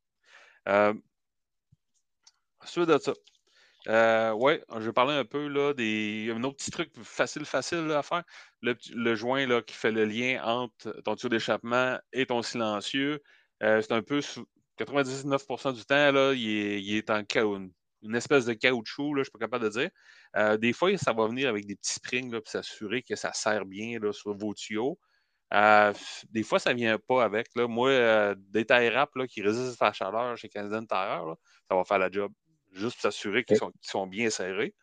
Euh, 0.69 0.93
suite 2.65 2.87
de 2.87 2.97
ça. 2.97 3.13
Euh, 3.89 4.31
oui, 4.31 4.53
je 4.75 4.85
vais 4.85 4.93
parler 4.93 5.13
un 5.13 5.25
peu 5.25 5.47
là, 5.47 5.73
des. 5.73 6.31
Un 6.33 6.43
autre 6.43 6.55
petit 6.55 6.71
truc 6.71 6.89
facile, 7.03 7.45
facile 7.45 7.91
à 7.91 8.01
faire. 8.01 8.23
Le, 8.61 9.15
joint 9.15 9.45
là, 9.45 9.61
qui 9.61 9.75
fait 9.75 9.91
le 9.91 10.05
lien 10.05 10.41
entre 10.43 10.91
ton 11.01 11.15
tuyau 11.15 11.29
d'échappement 11.29 11.99
et 12.13 12.25
ton 12.25 12.41
silencieux. 12.41 13.21
Euh, 13.61 13.81
c'est 13.81 13.91
un 13.91 14.01
peu 14.01 14.21
99% 14.79 15.73
du 15.73 15.85
temps, 15.85 16.11
là, 16.11 16.33
il, 16.33 16.95
est, 16.95 17.09
en 17.09 17.23
une 18.03 18.15
espèce 18.15 18.45
de 18.45 18.53
caoutchouc, 18.53 19.13
là, 19.13 19.17
je 19.17 19.19
ne 19.19 19.23
suis 19.23 19.31
pas 19.31 19.39
capable 19.39 19.65
de 19.65 19.69
dire. 19.69 19.89
Euh, 20.35 20.57
des 20.57 20.73
fois, 20.73 20.95
ça 20.97 21.13
va 21.13 21.27
venir 21.27 21.49
avec 21.49 21.65
des 21.65 21.75
petits 21.75 21.93
springs 21.93 22.31
pour 22.31 22.47
s'assurer 22.47 23.01
que 23.01 23.15
ça 23.15 23.33
sert 23.33 23.65
bien 23.65 23.99
là, 23.99 24.11
sur 24.11 24.35
vos 24.35 24.53
tuyaux. 24.53 24.99
Euh, 25.53 25.93
des 26.29 26.43
fois, 26.43 26.59
ça 26.59 26.71
ne 26.71 26.77
vient 26.77 26.97
pas 26.97 27.23
avec. 27.23 27.47
Là. 27.55 27.67
Moi, 27.67 27.89
euh, 27.89 28.35
des 28.37 28.65
tie 28.65 28.89
qui 29.29 29.41
résistent 29.41 29.81
à 29.81 29.85
la 29.85 29.93
chaleur 29.93 30.37
chez 30.37 30.49
Canadian 30.49 30.85
Tire, 30.85 31.35
ça 31.69 31.75
va 31.75 31.83
faire 31.85 31.99
la 31.99 32.11
job. 32.11 32.31
Juste 32.71 32.95
pour 32.95 33.03
s'assurer 33.03 33.43
qu'ils 33.43 33.59
sont, 33.81 34.07
bien 34.07 34.29
serrés. 34.29 34.73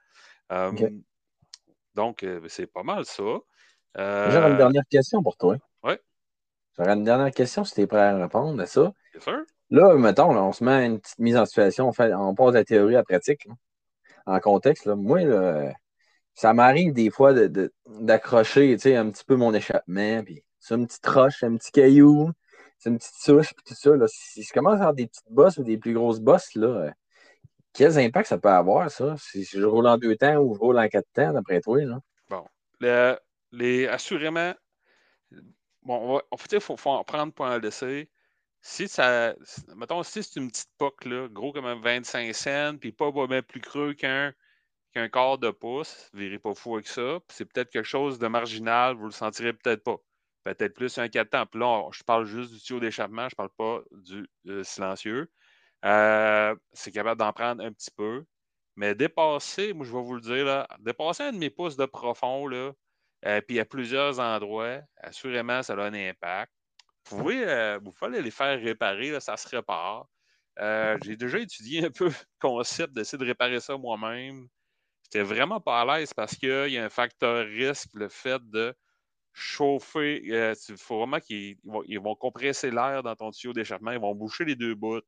Donc, 1.94 2.24
c'est 2.48 2.68
pas 2.68 2.84
mal 2.84 3.04
ça. 3.04 3.22
J'aurais 3.96 4.50
une 4.50 4.56
dernière 4.56 4.86
question 4.88 5.22
pour 5.22 5.36
toi. 5.36 5.56
Oui. 5.82 5.94
J'aurais 6.78 6.92
une 6.92 7.04
dernière 7.04 7.32
question 7.32 7.64
si 7.64 7.74
tu 7.74 7.80
es 7.80 7.86
prêt 7.88 8.00
à 8.00 8.16
répondre 8.16 8.62
à 8.62 8.66
ça. 8.66 8.94
Bien 9.12 9.20
sûr. 9.20 9.44
Là, 9.70 9.94
mettons, 9.94 10.36
on 10.36 10.52
se 10.52 10.64
met 10.64 10.86
une 10.86 11.00
petite 11.00 11.18
mise 11.18 11.36
en 11.36 11.46
situation, 11.46 11.88
on, 11.88 11.92
fait, 11.92 12.12
on 12.14 12.34
passe 12.34 12.52
de 12.52 12.58
la 12.58 12.64
théorie 12.64 12.94
à 12.94 12.98
la 12.98 13.04
pratique. 13.04 13.46
En 14.26 14.40
contexte, 14.40 14.86
moi, 14.86 15.20
ça 16.34 16.52
m'arrive 16.54 16.92
des 16.92 17.10
fois 17.10 17.32
d'accrocher 17.86 18.76
un 18.96 19.10
petit 19.10 19.24
peu 19.24 19.36
mon 19.36 19.54
échappement, 19.54 20.22
puis 20.24 20.42
c'est 20.58 20.74
une 20.74 20.86
petite 20.86 21.06
roche, 21.06 21.42
un 21.44 21.56
petit 21.56 21.72
caillou, 21.72 22.30
c'est 22.78 22.90
une 22.90 22.98
petite 22.98 23.16
souche, 23.16 23.52
puis 23.54 23.64
tout 23.66 23.74
ça. 23.74 23.94
Là. 23.94 24.06
Si 24.08 24.42
je 24.42 24.52
commence 24.52 24.74
à 24.74 24.76
avoir 24.76 24.94
des 24.94 25.06
petites 25.06 25.30
bosses 25.30 25.58
ou 25.58 25.62
des 25.62 25.76
plus 25.76 25.92
grosses 25.92 26.20
bosses, 26.20 26.54
là, 26.54 26.66
euh, 26.66 26.90
quels 27.72 27.98
impacts 27.98 28.28
ça 28.28 28.38
peut 28.38 28.48
avoir, 28.48 28.90
ça? 28.90 29.14
Si 29.18 29.44
je 29.44 29.62
roule 29.62 29.86
en 29.86 29.98
deux 29.98 30.16
temps 30.16 30.36
ou 30.38 30.54
je 30.54 30.58
roule 30.58 30.78
en 30.78 30.88
quatre 30.88 31.08
temps, 31.12 31.32
d'après 31.32 31.60
toi? 31.60 31.84
Là? 31.84 32.00
Bon. 32.28 32.44
les, 33.52 33.86
assurément, 33.86 34.54
bon, 35.82 36.20
il 36.52 36.60
faut, 36.60 36.76
faut, 36.76 36.90
en 36.90 37.04
prendre 37.04 37.32
pour 37.32 37.46
un 37.46 37.58
décès 37.58 38.08
si 38.62 38.88
ça. 38.88 39.34
Mettons, 39.76 40.02
si 40.02 40.22
c'est 40.22 40.40
une 40.40 40.48
petite 40.50 40.70
poque, 40.78 41.04
là, 41.04 41.28
gros 41.28 41.52
comme 41.52 41.66
un 41.66 41.80
25 41.80 42.34
cents, 42.34 42.76
puis 42.78 42.92
pas 42.92 43.10
même 43.28 43.42
plus 43.42 43.60
creux 43.60 43.94
qu'un 43.94 44.32
quart 45.12 45.38
de 45.38 45.50
pouce, 45.50 46.10
ne 46.14 46.20
verrez 46.20 46.38
pas 46.38 46.54
fou 46.54 46.74
avec 46.74 46.88
ça. 46.88 47.20
C'est 47.28 47.44
peut-être 47.46 47.70
quelque 47.70 47.84
chose 47.84 48.18
de 48.18 48.26
marginal, 48.28 48.96
vous 48.96 49.06
le 49.06 49.12
sentirez 49.12 49.52
peut-être 49.52 49.82
pas. 49.84 49.96
Peut-être 50.44 50.74
plus 50.74 50.98
un 50.98 51.08
4 51.08 51.30
temps. 51.30 51.46
Puis 51.46 51.60
là, 51.60 51.88
je 51.92 52.02
parle 52.04 52.24
juste 52.26 52.52
du 52.52 52.60
tuyau 52.60 52.80
d'échappement, 52.80 53.28
je 53.28 53.36
parle 53.36 53.50
pas 53.56 53.82
du 53.92 54.26
euh, 54.48 54.64
silencieux. 54.64 55.30
Euh, 55.84 56.54
c'est 56.72 56.92
capable 56.92 57.18
d'en 57.20 57.32
prendre 57.32 57.64
un 57.64 57.72
petit 57.72 57.90
peu. 57.90 58.24
Mais 58.76 58.94
dépasser, 58.94 59.72
moi 59.74 59.84
je 59.86 59.92
vais 59.92 60.02
vous 60.02 60.14
le 60.14 60.20
dire, 60.20 60.44
là, 60.44 60.66
dépasser 60.80 61.24
un 61.24 61.32
de 61.32 61.38
mes 61.38 61.50
pouces 61.50 61.76
de 61.76 61.86
profond, 61.86 62.46
là, 62.46 62.72
euh, 63.26 63.40
puis 63.42 63.60
à 63.60 63.64
plusieurs 63.64 64.20
endroits, 64.20 64.80
assurément, 64.96 65.62
ça 65.62 65.74
a 65.74 65.82
un 65.84 65.94
impact. 65.94 66.52
Vous 67.06 67.18
pouvez, 67.18 67.44
euh, 67.46 67.78
vous 67.82 67.92
pouvez 67.92 68.22
les 68.22 68.30
faire 68.30 68.60
réparer, 68.60 69.18
ça 69.20 69.36
se 69.36 69.48
répare. 69.48 70.06
Euh, 70.60 70.98
j'ai 71.02 71.16
déjà 71.16 71.38
étudié 71.38 71.86
un 71.86 71.90
peu 71.90 72.06
le 72.08 72.14
concept 72.40 72.94
d'essayer 72.94 73.18
de 73.18 73.24
réparer 73.24 73.60
ça 73.60 73.76
moi-même. 73.76 74.46
J'étais 75.04 75.22
vraiment 75.22 75.60
pas 75.60 75.80
à 75.80 75.84
l'aise 75.98 76.12
parce 76.14 76.36
qu'il 76.36 76.68
y 76.68 76.78
a 76.78 76.84
un 76.84 76.90
facteur 76.90 77.46
risque, 77.46 77.90
le 77.94 78.08
fait 78.08 78.40
de 78.50 78.74
chauffer. 79.32 80.22
Euh, 80.30 80.54
il 80.68 80.76
faut 80.76 80.98
vraiment 80.98 81.20
qu'ils 81.20 81.56
vont, 81.64 82.14
compresser 82.14 82.70
l'air 82.70 83.02
dans 83.02 83.16
ton 83.16 83.30
tuyau 83.30 83.52
d'échappement, 83.52 83.92
ils 83.92 84.00
vont 84.00 84.14
boucher 84.14 84.44
les 84.44 84.56
deux 84.56 84.74
bouts. 84.74 85.00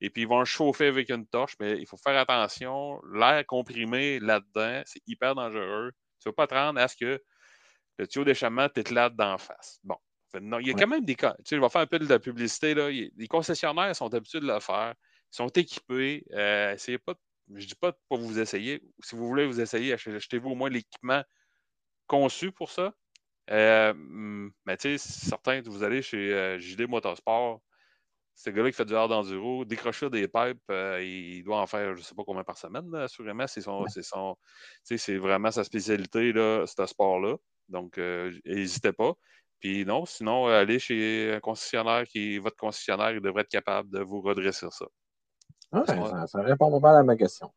Et 0.00 0.10
puis 0.10 0.22
ils 0.22 0.28
vont 0.28 0.44
chauffer 0.44 0.88
avec 0.88 1.10
une 1.10 1.26
torche, 1.26 1.54
mais 1.60 1.78
il 1.78 1.86
faut 1.86 1.96
faire 1.96 2.18
attention. 2.18 3.00
L'air 3.14 3.46
comprimé 3.46 4.18
là-dedans, 4.18 4.82
c'est 4.84 5.02
hyper 5.06 5.34
dangereux. 5.34 5.92
Tu 6.20 6.28
ne 6.28 6.32
vas 6.32 6.34
pas 6.34 6.46
te 6.48 6.54
rendre 6.54 6.80
à 6.80 6.88
ce 6.88 6.96
que 6.96 7.22
le 7.98 8.06
tuyau 8.06 8.24
d'échappement 8.24 8.68
t'éclate 8.68 9.14
d'en 9.14 9.38
face. 9.38 9.78
Bon, 9.84 9.96
non, 10.40 10.58
il 10.58 10.68
y 10.68 10.70
a 10.70 10.74
quand 10.74 10.86
même 10.86 11.04
des 11.04 11.14
cas. 11.16 11.34
Tu 11.38 11.44
sais, 11.46 11.56
je 11.56 11.60
vais 11.60 11.68
faire 11.68 11.80
un 11.80 11.86
peu 11.86 11.98
de 11.98 12.06
la 12.06 12.18
publicité. 12.18 12.74
Là. 12.74 12.90
Les 12.90 13.28
concessionnaires 13.28 13.94
sont 13.96 14.12
habitués 14.14 14.40
de 14.40 14.46
le 14.46 14.60
faire. 14.60 14.94
Ils 15.32 15.36
sont 15.36 15.48
équipés. 15.48 16.24
Euh, 16.32 16.76
pas, 17.04 17.14
je 17.48 17.62
ne 17.62 17.66
dis 17.66 17.74
pas 17.74 17.92
pour 18.08 18.18
vous 18.18 18.38
essayer. 18.38 18.82
Si 19.02 19.16
vous 19.16 19.26
voulez 19.26 19.46
vous 19.46 19.60
essayer, 19.60 19.92
achetez-vous 19.92 20.50
au 20.50 20.54
moins 20.54 20.70
l'équipement 20.70 21.22
conçu 22.06 22.52
pour 22.52 22.70
ça. 22.70 22.92
Euh, 23.50 23.94
mais 24.64 24.76
tu 24.76 24.96
sais, 24.96 24.98
certains, 24.98 25.60
vous 25.62 25.82
allez 25.82 26.02
chez 26.02 26.32
euh, 26.32 26.58
JD 26.58 26.88
Motorsport, 26.88 27.60
ce 28.36 28.50
gars-là 28.50 28.70
qui 28.70 28.76
fait 28.76 28.84
du 28.84 28.94
hard 28.94 29.12
enduro, 29.12 29.64
décrocher 29.64 30.08
des 30.08 30.28
pipes, 30.28 30.62
euh, 30.70 31.02
il 31.02 31.42
doit 31.42 31.60
en 31.60 31.66
faire 31.66 31.94
je 31.94 32.00
ne 32.00 32.04
sais 32.04 32.14
pas 32.14 32.22
combien 32.24 32.44
par 32.44 32.58
semaine, 32.58 32.94
assurément. 32.94 33.46
C'est 33.46 33.60
son, 33.60 33.84
son 34.02 34.36
c'est 34.84 35.16
vraiment 35.16 35.50
sa 35.50 35.64
spécialité, 35.64 36.32
là, 36.32 36.64
ce 36.66 36.86
sport-là. 36.86 37.36
Donc, 37.68 37.98
n'hésitez 38.44 38.92
pas. 38.92 39.14
Puis 39.60 39.84
non, 39.84 40.06
sinon, 40.06 40.46
allez 40.46 40.78
chez 40.78 41.34
un 41.34 41.40
concessionnaire 41.40 42.04
qui 42.04 42.38
votre 42.38 42.56
concessionnaire, 42.56 43.10
il 43.12 43.20
devrait 43.20 43.42
être 43.42 43.50
capable 43.50 43.90
de 43.90 44.00
vous 44.00 44.20
redresser 44.20 44.66
ça. 44.70 44.86
Ah, 45.72 45.84
ça, 46.26 46.42
répond 46.42 46.70
pas 46.70 46.88
mal 46.88 47.00
à 47.00 47.02
ma 47.02 47.16
question. 47.16 47.52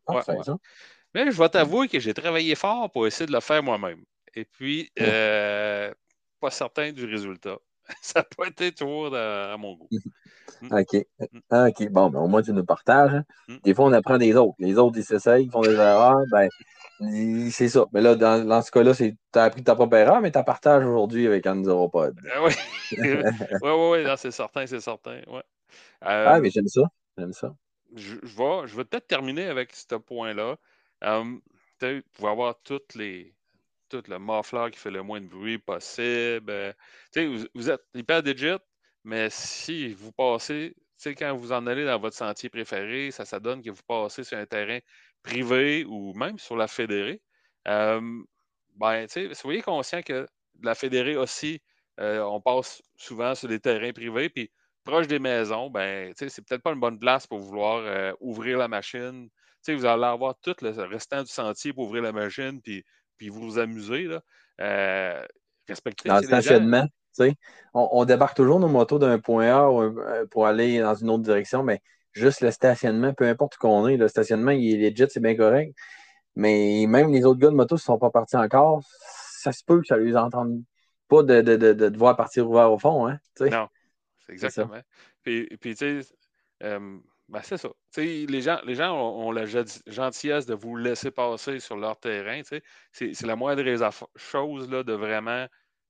Mais 1.15 1.31
je 1.31 1.37
vais 1.37 1.49
t'avouer 1.49 1.87
que 1.87 1.99
j'ai 1.99 2.13
travaillé 2.13 2.55
fort 2.55 2.91
pour 2.91 3.07
essayer 3.07 3.25
de 3.25 3.31
le 3.31 3.39
faire 3.39 3.63
moi-même. 3.63 4.03
Et 4.35 4.45
puis, 4.45 4.91
euh, 4.99 5.93
pas 6.39 6.51
certain 6.51 6.91
du 6.91 7.05
résultat. 7.05 7.57
ça 8.01 8.19
n'a 8.19 8.23
pas 8.23 8.47
été 8.47 8.71
toujours 8.71 9.15
à 9.15 9.55
mon 9.57 9.75
goût. 9.75 9.89
Mm. 10.61 10.79
OK. 10.79 11.05
Mm. 11.19 11.39
Ah, 11.49 11.67
OK. 11.69 11.89
Bon, 11.89 12.09
ben, 12.09 12.19
au 12.19 12.27
moins, 12.27 12.41
tu 12.41 12.53
nous 12.53 12.65
partages. 12.65 13.13
Hein. 13.13 13.25
Mm. 13.47 13.57
Des 13.63 13.73
fois, 13.73 13.85
on 13.85 13.93
apprend 13.93 14.17
des 14.17 14.35
autres. 14.35 14.55
Les 14.59 14.77
autres, 14.77 14.97
ils 14.97 15.03
s'essayent, 15.03 15.45
ils 15.45 15.51
font 15.51 15.61
des 15.61 15.73
erreurs. 15.73 16.21
Ben, 16.31 16.49
c'est 17.51 17.69
ça. 17.69 17.85
Mais 17.93 18.01
là, 18.01 18.15
dans, 18.15 18.45
dans 18.45 18.61
ce 18.61 18.71
cas-là, 18.71 18.93
tu 18.95 19.15
as 19.35 19.43
appris 19.43 19.63
ta 19.63 19.75
propre 19.75 19.95
erreur, 19.97 20.21
mais 20.21 20.31
tu 20.31 20.43
partages 20.43 20.85
aujourd'hui 20.85 21.27
avec 21.27 21.45
Andiropod. 21.45 22.17
Ah 22.33 22.43
oui, 22.43 22.51
oui, 22.97 23.09
oui, 23.61 24.03
oui, 24.05 24.13
c'est 24.17 24.31
certain, 24.31 24.65
c'est 24.65 24.79
certain. 24.79 25.21
Ouais. 25.27 25.43
ah, 26.01 26.39
mais 26.39 26.49
j'aime 26.49 26.67
ça. 26.67 26.83
J'aime 27.17 27.33
ça. 27.33 27.53
Je, 27.95 28.15
vais, 28.15 28.67
je 28.67 28.75
vais 28.75 28.85
peut-être 28.85 29.07
terminer 29.07 29.47
avec 29.47 29.73
ce 29.73 29.95
point-là. 29.95 30.55
Euh, 31.03 31.23
vous 31.81 32.01
pouvez 32.13 32.29
avoir 32.29 32.55
toutes 32.63 32.95
les, 32.95 33.35
tout 33.89 34.03
le 34.07 34.17
muffler 34.17 34.69
qui 34.71 34.79
fait 34.79 34.91
le 34.91 35.03
moins 35.03 35.21
de 35.21 35.27
bruit 35.27 35.57
possible. 35.57 36.49
Euh, 36.49 36.73
vous, 37.15 37.45
vous, 37.53 37.69
êtes 37.69 37.83
hyper 37.93 38.23
digit, 38.23 38.59
mais 39.03 39.29
si 39.29 39.93
vous 39.93 40.11
passez, 40.11 40.75
quand 41.17 41.35
vous 41.35 41.51
en 41.51 41.67
allez 41.67 41.85
dans 41.85 41.99
votre 41.99 42.15
sentier 42.15 42.49
préféré, 42.49 43.11
ça, 43.11 43.25
ça 43.25 43.39
donne 43.39 43.61
que 43.61 43.69
vous 43.69 43.83
passez 43.87 44.23
sur 44.23 44.37
un 44.37 44.45
terrain 44.45 44.79
privé 45.21 45.85
ou 45.85 46.13
même 46.13 46.37
sur 46.39 46.55
la 46.55 46.67
fédérée. 46.67 47.21
Euh, 47.67 48.01
ben, 48.75 49.07
soyez 49.33 49.61
conscient 49.61 50.01
que 50.01 50.25
la 50.61 50.75
fédérée 50.75 51.17
aussi, 51.17 51.61
euh, 51.99 52.21
on 52.21 52.41
passe 52.41 52.81
souvent 52.95 53.35
sur 53.35 53.49
des 53.49 53.59
terrains 53.59 53.91
privés, 53.91 54.29
puis 54.29 54.49
proche 54.83 55.07
des 55.07 55.19
maisons, 55.19 55.69
ben, 55.69 56.13
c'est 56.15 56.45
peut-être 56.45 56.63
pas 56.63 56.71
une 56.71 56.79
bonne 56.79 56.99
place 56.99 57.27
pour 57.27 57.39
vouloir 57.39 58.15
ouvrir 58.19 58.57
la 58.57 58.67
machine. 58.67 59.29
vous 59.67 59.85
allez 59.85 60.03
avoir 60.03 60.35
tout 60.41 60.55
le 60.61 60.69
restant 60.83 61.23
du 61.23 61.31
sentier 61.31 61.73
pour 61.73 61.85
ouvrir 61.85 62.03
la 62.03 62.11
machine, 62.11 62.61
puis 62.61 62.83
puis 63.17 63.29
vous 63.29 63.41
vous 63.41 63.57
amusez, 63.57 64.03
là, 64.03 64.21
euh, 64.61 65.25
respectez 65.67 66.09
Dans 66.09 66.17
le 66.17 66.23
stationnement, 66.23 66.87
on, 67.19 67.89
on, 67.91 68.05
débarque 68.05 68.35
toujours 68.35 68.59
nos 68.59 68.67
motos 68.67 68.99
d'un 68.99 69.19
point 69.19 69.47
A 69.47 69.69
euh, 69.69 70.25
pour 70.31 70.47
aller 70.47 70.79
dans 70.79 70.95
une 70.95 71.09
autre 71.09 71.23
direction, 71.23 71.63
mais 71.63 71.81
juste 72.11 72.41
le 72.41 72.51
stationnement, 72.51 73.13
peu 73.13 73.27
importe 73.27 73.55
où 73.55 73.59
qu'on 73.59 73.87
est, 73.87 73.97
le 73.97 74.07
stationnement, 74.07 74.51
il 74.51 74.83
est 74.83 74.91
legit, 74.91 75.05
c'est 75.09 75.19
bien 75.21 75.35
correct. 75.35 75.75
Mais 76.35 76.85
même 76.87 77.11
les 77.11 77.25
autres 77.25 77.39
gars 77.39 77.49
de 77.49 77.55
moto 77.55 77.75
ne 77.75 77.79
sont 77.79 77.97
pas 77.99 78.09
partis 78.09 78.37
encore. 78.37 78.83
ça 78.87 79.51
se 79.51 79.63
peut 79.63 79.81
que 79.81 79.87
ça 79.87 79.97
les 79.97 80.15
entende 80.15 80.63
pas 81.07 81.23
de, 81.23 81.41
de, 81.41 81.55
de, 81.55 81.73
de 81.73 81.89
devoir 81.89 82.15
partir 82.15 82.49
ouvert 82.49 82.71
au 82.71 82.79
fond. 82.79 83.07
Hein, 83.07 83.19
non, 83.39 83.67
c'est 84.25 84.33
exactement. 84.33 84.79
Puis, 85.21 85.47
puis 85.59 85.75
tu 85.75 86.01
sais, 86.01 86.15
euh, 86.63 86.97
ben 87.29 87.41
c'est 87.43 87.57
ça. 87.57 87.69
les 87.97 88.41
gens, 88.41 88.59
les 88.65 88.75
gens 88.75 88.95
ont, 88.95 89.31
la 89.31 89.45
gentillesse 89.45 90.45
de 90.45 90.53
vous 90.53 90.75
laisser 90.75 91.11
passer 91.11 91.59
sur 91.59 91.77
leur 91.77 91.97
terrain. 91.97 92.41
C'est 92.91 93.21
la 93.23 93.35
moindre 93.35 93.63
des 93.63 93.77
choses 94.15 94.69
là, 94.69 94.83
de 94.83 94.93
vraiment 94.93 95.47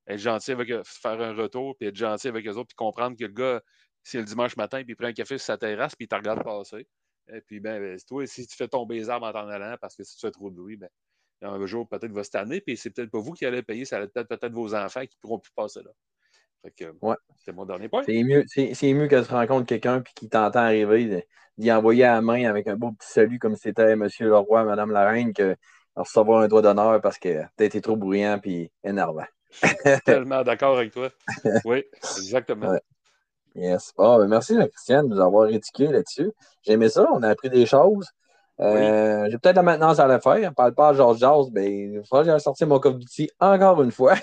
être 0.07 0.19
gentil 0.19 0.51
avec 0.51 0.69
eux, 0.71 0.81
faire 0.85 1.21
un 1.21 1.33
retour, 1.33 1.75
puis 1.77 1.87
être 1.87 1.95
gentil 1.95 2.27
avec 2.27 2.45
eux 2.47 2.53
autres, 2.53 2.67
puis 2.67 2.75
comprendre 2.75 3.17
que 3.17 3.23
le 3.23 3.31
gars, 3.31 3.61
c'est 4.03 4.17
le 4.17 4.25
dimanche 4.25 4.57
matin, 4.57 4.83
puis 4.83 4.93
il 4.93 4.95
prend 4.95 5.07
un 5.07 5.13
café 5.13 5.37
sur 5.37 5.45
sa 5.45 5.57
terrasse, 5.57 5.95
puis 5.95 6.05
il 6.05 6.07
te 6.07 6.15
regarde 6.15 6.43
passer. 6.43 6.87
Et 7.33 7.41
puis, 7.41 7.59
ben, 7.59 7.79
ben 7.81 7.97
toi, 8.05 8.27
si 8.27 8.45
tu 8.45 8.55
fais 8.55 8.67
tomber 8.67 8.95
les 8.95 9.09
arbres 9.09 9.27
en 9.27 9.31
t'en 9.31 9.47
allant 9.47 9.75
parce 9.79 9.95
que 9.95 10.03
si 10.03 10.15
tu 10.15 10.27
fais 10.27 10.31
trop 10.31 10.49
de 10.49 10.55
bruit, 10.55 10.75
ben, 10.75 10.89
un 11.41 11.65
jour, 11.65 11.87
peut-être, 11.87 12.11
va 12.11 12.23
se 12.23 12.31
tanner, 12.31 12.61
puis 12.61 12.77
c'est 12.77 12.89
peut-être 12.89 13.11
pas 13.11 13.19
vous 13.19 13.33
qui 13.33 13.45
allez 13.45 13.63
payer, 13.63 13.85
ça 13.85 13.99
va 13.99 14.05
être 14.05 14.23
peut-être 14.23 14.53
vos 14.53 14.75
enfants 14.75 15.01
qui 15.01 15.17
ne 15.17 15.21
pourront 15.21 15.39
plus 15.39 15.51
passer 15.53 15.81
là. 15.81 15.91
ouais. 17.01 17.15
C'est 17.37 17.53
mon 17.53 17.65
dernier 17.65 17.89
point. 17.89 18.03
C'est 18.03 18.23
mieux, 18.23 18.43
c'est, 18.47 18.93
mieux 18.93 19.07
que 19.07 19.25
tu 19.25 19.31
rencontres 19.31 19.65
quelqu'un 19.65 20.01
puis 20.01 20.13
qui 20.15 20.29
t'entend 20.29 20.59
arriver, 20.59 21.25
d'y 21.57 21.71
envoyer 21.71 22.05
à 22.05 22.15
la 22.15 22.21
main 22.21 22.45
avec 22.49 22.67
un 22.67 22.75
beau 22.75 22.91
petit 22.91 23.09
salut 23.09 23.39
comme 23.39 23.55
si 23.55 23.63
c'était 23.63 23.91
M. 23.91 24.07
le 24.19 24.37
roi, 24.37 24.63
Mme 24.63 24.91
la 24.91 25.09
reine, 25.09 25.33
que 25.33 25.55
recevoir 25.95 26.41
un 26.41 26.47
doigt 26.47 26.61
d'honneur 26.61 27.01
parce 27.01 27.19
que 27.19 27.43
tu 27.57 27.63
été 27.63 27.81
trop 27.81 27.95
bruyant 27.95 28.39
puis 28.39 28.71
énervant. 28.83 29.25
Je 29.61 29.99
tellement 30.05 30.43
d'accord 30.43 30.77
avec 30.77 30.91
toi. 30.91 31.09
Oui, 31.65 31.83
exactement. 32.17 32.77
Yes. 33.55 33.93
Ben, 33.97 34.27
merci, 34.27 34.55
Christiane, 34.57 35.07
de 35.07 35.15
nous 35.15 35.21
avoir 35.21 35.47
éduqués 35.47 35.87
là-dessus. 35.87 36.31
J'aimais 36.63 36.89
ça, 36.89 37.07
on 37.13 37.21
a 37.21 37.29
appris 37.29 37.49
des 37.49 37.65
choses. 37.65 38.07
Euh, 38.59 39.27
j'ai 39.29 39.37
peut-être 39.39 39.55
la 39.55 39.63
maintenance 39.63 39.99
à 39.99 40.07
la 40.07 40.19
faire. 40.19 40.49
On 40.49 40.53
parle 40.53 40.73
pas 40.73 40.89
à 40.89 40.93
Georges 40.93 41.19
Jazz, 41.19 41.49
mais 41.51 41.85
il 41.85 42.01
faudra 42.07 42.23
que 42.23 42.29
j'aille 42.29 42.39
sortir 42.39 42.67
mon 42.67 42.79
coffre 42.79 42.97
d'outils 42.97 43.29
encore 43.39 43.81
une 43.81 43.91
fois. 43.91 44.15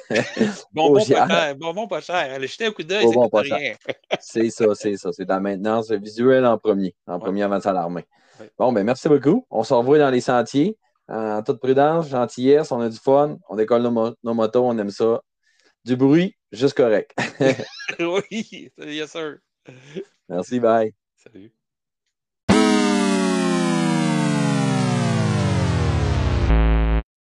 bon, 0.73 0.91
bon, 0.91 0.95
pas 0.95 1.05
cher. 1.05 1.57
Bon, 1.57 1.75
bon, 1.75 1.89
pas 1.89 2.01
cher. 2.01 2.17
Allez 2.17 2.47
jeter 2.47 2.67
un 2.67 2.71
coup 2.71 2.85
d'œil, 2.85 3.07
c'est 3.09 3.15
bon, 3.15 3.29
pas 3.29 3.41
rien. 3.41 3.75
c'est 4.21 4.51
ça, 4.51 4.67
c'est 4.75 4.97
ça. 4.97 5.11
C'est 5.13 5.29
la 5.29 5.41
maintenance 5.41 5.91
visuelle 5.91 6.47
en 6.47 6.59
premier, 6.59 6.95
en 7.07 7.19
premier 7.19 7.43
avant 7.43 7.59
de 7.59 7.63
s'alarmer. 7.63 8.07
Bon, 8.59 8.73
ben 8.73 8.85
merci 8.85 9.09
beaucoup. 9.09 9.47
On 9.51 9.65
se 9.65 9.75
revoit 9.75 9.99
dans 9.99 10.11
les 10.11 10.21
sentiers. 10.21 10.79
En 11.11 11.43
toute 11.43 11.59
prudence, 11.59 12.09
gentillesse, 12.09 12.71
on 12.71 12.81
a 12.81 12.89
du 12.89 12.97
fun, 12.97 13.37
on 13.49 13.57
décolle 13.57 13.83
nos, 13.83 14.15
nos 14.23 14.35
motos, 14.35 14.65
on 14.65 14.79
aime 14.79 14.91
ça. 14.91 15.21
Du 15.85 15.97
bruit, 15.97 16.37
juste 16.53 16.77
correct. 16.77 17.13
oui, 17.99 18.71
yes 18.79 19.11
sir. 19.11 19.39
Merci, 20.29 20.61
bye. 20.61 20.95
Salut. 21.17 21.53